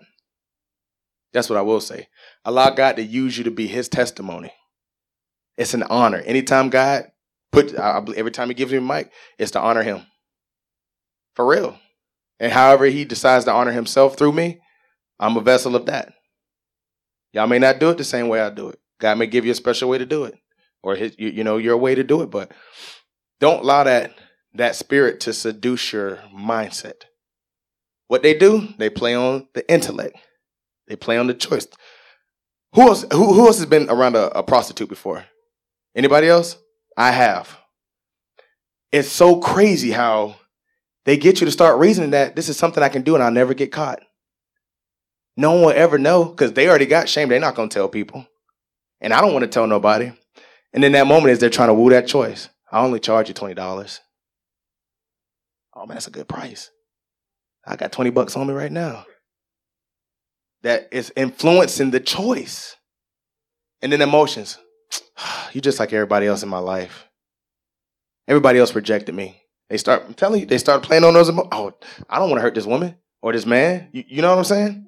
[1.33, 2.07] That's what I will say.
[2.45, 4.53] Allow God to use you to be his testimony.
[5.57, 6.19] It's an honor.
[6.19, 7.11] Anytime God
[7.51, 10.05] put every time he gives me a mic, it's to honor him.
[11.35, 11.77] For real.
[12.39, 14.61] And however he decides to honor himself through me,
[15.19, 16.13] I'm a vessel of that.
[17.33, 18.79] Y'all may not do it the same way I do it.
[18.99, 20.35] God may give you a special way to do it,
[20.81, 22.31] or his, you, you know your way to do it.
[22.31, 22.51] But
[23.39, 24.13] don't allow that
[24.53, 27.03] that spirit to seduce your mindset.
[28.07, 30.17] What they do, they play on the intellect.
[30.87, 31.67] They play on the choice.
[32.73, 33.05] Who else?
[33.11, 35.25] Who, who else has been around a, a prostitute before?
[35.95, 36.57] Anybody else?
[36.95, 37.57] I have.
[38.91, 40.37] It's so crazy how
[41.05, 43.31] they get you to start reasoning that this is something I can do and I'll
[43.31, 44.01] never get caught.
[45.37, 47.29] No one will ever know because they already got shame.
[47.29, 48.25] They're not going to tell people.
[48.99, 50.11] And I don't want to tell nobody.
[50.73, 52.49] And then that moment is they're trying to woo that choice.
[52.71, 53.99] I only charge you $20.
[55.75, 56.71] Oh man, that's a good price.
[57.65, 59.05] I got 20 bucks on me right now.
[60.63, 62.75] That is influencing the choice.
[63.81, 64.57] And then emotions.
[65.53, 67.07] You're just like everybody else in my life.
[68.27, 69.43] Everybody else rejected me.
[69.69, 71.49] They start, I'm telling you, they start playing on those emotions.
[71.51, 71.73] Oh,
[72.09, 73.89] I don't want to hurt this woman or this man.
[73.91, 74.86] You, you know what I'm saying?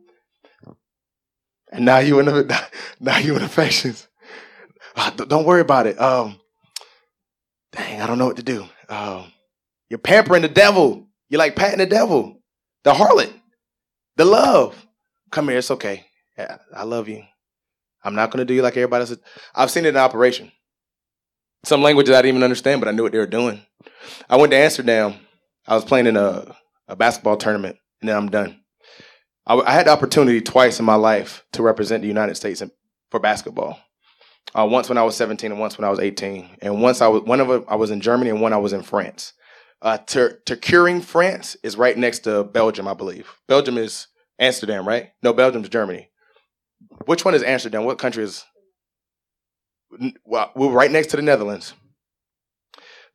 [1.72, 2.68] And now you in the
[3.00, 4.08] now you in affections.
[4.96, 6.00] Uh, don't worry about it.
[6.00, 6.40] Um,
[7.72, 8.66] dang, I don't know what to do.
[8.90, 9.32] Um,
[9.90, 11.08] you're pampering the devil.
[11.30, 12.42] You're like patting the devil,
[12.84, 13.32] the harlot,
[14.18, 14.86] the love.
[15.32, 16.06] Come here, it's okay.
[16.76, 17.24] I love you.
[18.04, 19.16] I'm not gonna do you like everybody else.
[19.54, 20.52] I've seen it in operation.
[21.66, 23.62] Some languages I didn't even understand, but I knew what they were doing.
[24.30, 25.16] I went to Amsterdam.
[25.68, 26.56] I was playing in a,
[26.88, 28.60] a basketball tournament, and then I'm done.
[29.50, 32.62] I, had the opportunity twice in my life to represent the United States
[33.10, 33.80] for basketball.
[34.58, 36.58] Uh, once when I was 17 and once when I was 18.
[36.62, 38.74] And once I was one of them, I was in Germany and one I was
[38.74, 39.34] in France.
[39.82, 43.32] Uh, Tervuren, France is right next to Belgium, I believe.
[43.48, 45.10] Belgium is Amsterdam, right?
[45.24, 46.10] No, Belgium's Germany.
[47.06, 47.86] Which one is Amsterdam?
[47.86, 48.46] What country is?
[50.26, 51.74] Well, we're right next to the Netherlands.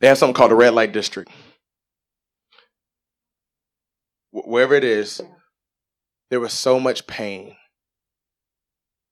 [0.01, 1.30] They have something called the red light district.
[4.32, 5.20] Wherever it is,
[6.31, 7.57] there was so much pain.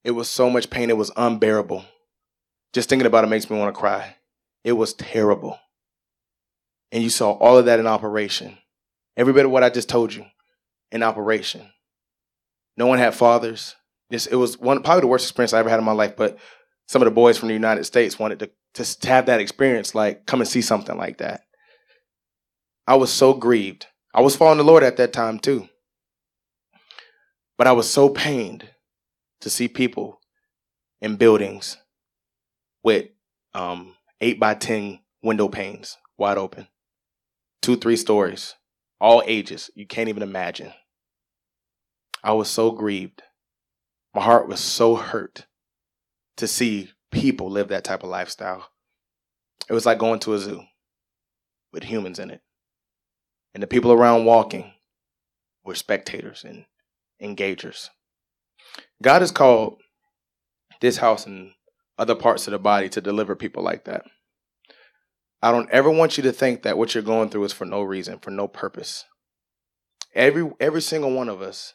[0.05, 1.85] It was so much pain, it was unbearable.
[2.73, 4.17] Just thinking about it makes me want to cry.
[4.65, 5.59] It was terrible.
[6.91, 8.59] And you saw all of that in operation.
[9.17, 10.25] Every bit of what I just told you
[10.91, 11.69] in operation.
[12.77, 13.77] No one had fathers.
[14.11, 16.39] This, it was one probably the worst experience I ever had in my life, but
[16.87, 18.39] some of the boys from the United States wanted
[18.75, 21.43] to, to have that experience, like come and see something like that.
[22.87, 23.87] I was so grieved.
[24.15, 25.69] I was following the Lord at that time too.
[27.59, 28.69] But I was so pained
[29.41, 30.21] to see people
[31.01, 31.77] in buildings
[32.83, 33.07] with
[33.55, 36.69] um, eight by 10 window panes wide open,
[37.61, 38.55] two, three stories,
[39.01, 39.71] all ages.
[39.75, 40.73] You can't even imagine.
[42.23, 43.23] I was so grieved.
[44.15, 45.47] My heart was so hurt
[46.37, 48.69] to see people live that type of lifestyle.
[49.69, 50.63] It was like going to a zoo
[51.73, 52.41] with humans in it.
[53.55, 54.73] And the people around walking
[55.65, 56.65] were spectators and
[57.23, 57.89] engagers.
[59.03, 59.79] God has called
[60.81, 61.53] this house and
[61.99, 64.03] other parts of the body to deliver people like that.
[65.43, 67.83] I don't ever want you to think that what you're going through is for no
[67.83, 69.05] reason, for no purpose.
[70.15, 71.75] Every every single one of us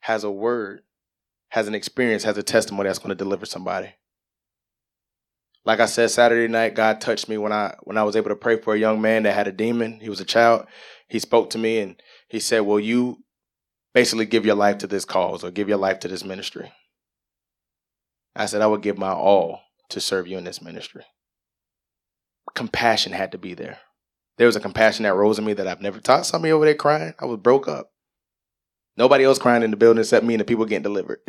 [0.00, 0.82] has a word,
[1.48, 3.90] has an experience, has a testimony that's going to deliver somebody.
[5.64, 8.36] Like I said Saturday night, God touched me when I when I was able to
[8.36, 10.00] pray for a young man that had a demon.
[10.00, 10.66] He was a child.
[11.08, 13.24] He spoke to me and he said, "Will you
[13.96, 16.70] basically give your life to this cause or give your life to this ministry.
[18.36, 21.02] I said, I would give my all to serve you in this ministry.
[22.54, 23.78] Compassion had to be there.
[24.36, 26.74] There was a compassion that rose in me that I've never taught somebody over there
[26.74, 27.14] crying.
[27.18, 27.90] I was broke up.
[28.98, 31.20] Nobody else crying in the building except me and the people getting delivered.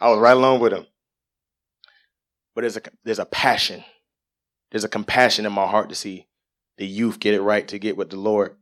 [0.00, 0.86] I was right along with them.
[2.54, 3.84] But there's a there's a passion,
[4.70, 6.26] there's a compassion in my heart to see
[6.78, 8.56] the youth get it right to get with the Lord.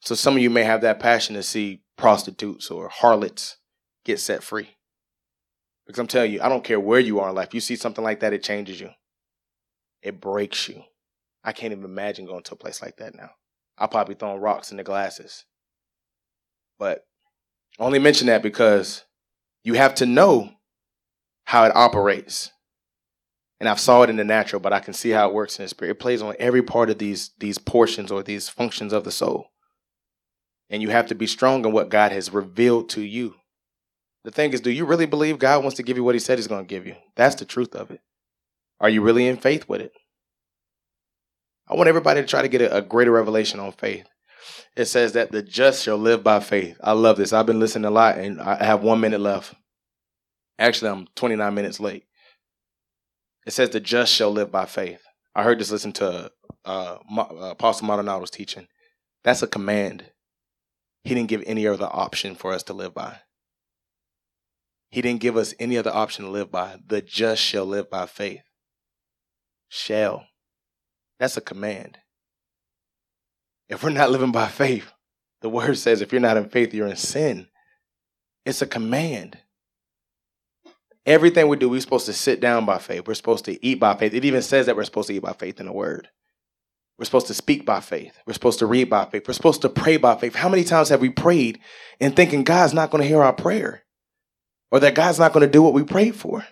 [0.00, 3.58] So some of you may have that passion to see prostitutes or harlots
[4.04, 4.70] get set free.
[5.86, 7.52] Because I'm telling you, I don't care where you are in life.
[7.52, 8.90] You see something like that, it changes you.
[10.02, 10.84] It breaks you.
[11.44, 13.30] I can't even imagine going to a place like that now.
[13.76, 15.44] I'll probably throwing rocks in the glasses.
[16.78, 17.04] But
[17.78, 19.04] I only mention that because
[19.64, 20.50] you have to know
[21.44, 22.52] how it operates.
[23.60, 25.64] And I've saw it in the natural, but I can see how it works in
[25.64, 25.92] the spirit.
[25.92, 29.48] It plays on every part of these these portions or these functions of the soul.
[30.70, 33.34] And you have to be strong in what God has revealed to you.
[34.24, 36.38] The thing is, do you really believe God wants to give you what he said
[36.38, 36.96] he's going to give you?
[37.16, 38.00] That's the truth of it.
[38.80, 39.92] Are you really in faith with it?
[41.66, 44.06] I want everybody to try to get a, a greater revelation on faith
[44.76, 46.78] it says that the just shall live by faith.
[46.82, 47.32] I love this.
[47.32, 49.54] I've been listening a lot and I have one minute left.
[50.58, 52.04] Actually, I'm 29 minutes late.
[53.46, 55.02] It says the just shall live by faith.
[55.34, 56.30] I heard this listen to
[56.64, 58.66] uh, uh, Apostle Maldonado's teaching.
[59.24, 60.04] That's a command.
[61.08, 63.20] He didn't give any other option for us to live by.
[64.90, 66.76] He didn't give us any other option to live by.
[66.86, 68.42] The just shall live by faith.
[69.70, 70.26] Shall.
[71.18, 71.96] That's a command.
[73.70, 74.92] If we're not living by faith,
[75.40, 77.48] the word says if you're not in faith, you're in sin.
[78.44, 79.38] It's a command.
[81.06, 83.08] Everything we do, we're supposed to sit down by faith.
[83.08, 84.12] We're supposed to eat by faith.
[84.12, 86.10] It even says that we're supposed to eat by faith in the word.
[86.98, 88.18] We're supposed to speak by faith.
[88.26, 89.28] We're supposed to read by faith.
[89.28, 90.34] We're supposed to pray by faith.
[90.34, 91.60] How many times have we prayed
[92.00, 93.84] and thinking God's not going to hear our prayer
[94.72, 96.44] or that God's not going to do what we prayed for?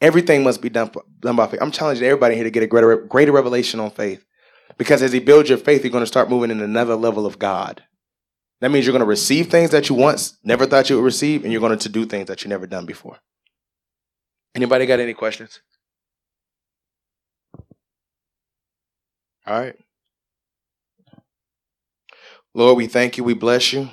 [0.00, 0.90] Everything must be done,
[1.20, 1.62] done by faith.
[1.62, 4.24] I'm challenging everybody here to get a greater, greater revelation on faith.
[4.78, 7.38] Because as He builds your faith, you're going to start moving in another level of
[7.38, 7.84] God.
[8.60, 11.44] That means you're going to receive things that you once never thought you would receive,
[11.44, 13.18] and you're going to do things that you never done before.
[14.54, 15.60] Anybody got any questions?
[19.46, 19.76] All right.
[22.54, 23.24] Lord, we thank you.
[23.24, 23.90] We bless you.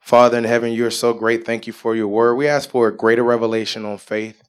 [0.00, 1.44] Father in heaven, you are so great.
[1.44, 2.36] Thank you for your word.
[2.36, 4.42] We ask for a greater revelation on faith.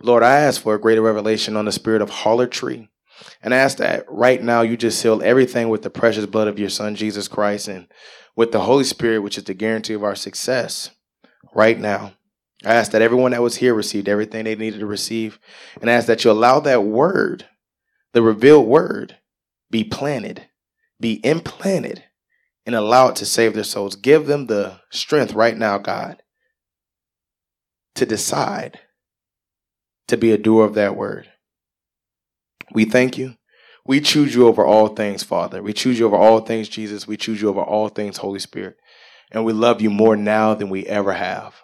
[0.00, 2.90] Lord, I ask for a greater revelation on the spirit of harlotry.
[3.42, 6.58] And I ask that right now you just seal everything with the precious blood of
[6.58, 7.86] your Son, Jesus Christ, and
[8.34, 10.90] with the Holy Spirit, which is the guarantee of our success
[11.54, 12.12] right now.
[12.64, 15.38] I ask that everyone that was here received everything they needed to receive.
[15.80, 17.46] And I ask that you allow that word,
[18.12, 19.16] the revealed word,
[19.70, 20.48] be planted,
[21.00, 22.04] be implanted,
[22.64, 23.96] and allow it to save their souls.
[23.96, 26.22] Give them the strength right now, God,
[27.94, 28.80] to decide
[30.08, 31.28] to be a doer of that word.
[32.72, 33.36] We thank you.
[33.86, 35.62] We choose you over all things, Father.
[35.62, 37.06] We choose you over all things, Jesus.
[37.06, 38.76] We choose you over all things, Holy Spirit.
[39.30, 41.54] And we love you more now than we ever have.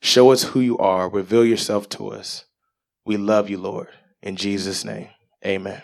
[0.00, 1.08] Show us who you are.
[1.08, 2.44] Reveal yourself to us.
[3.04, 3.88] We love you, Lord.
[4.22, 5.08] In Jesus' name,
[5.44, 5.82] amen.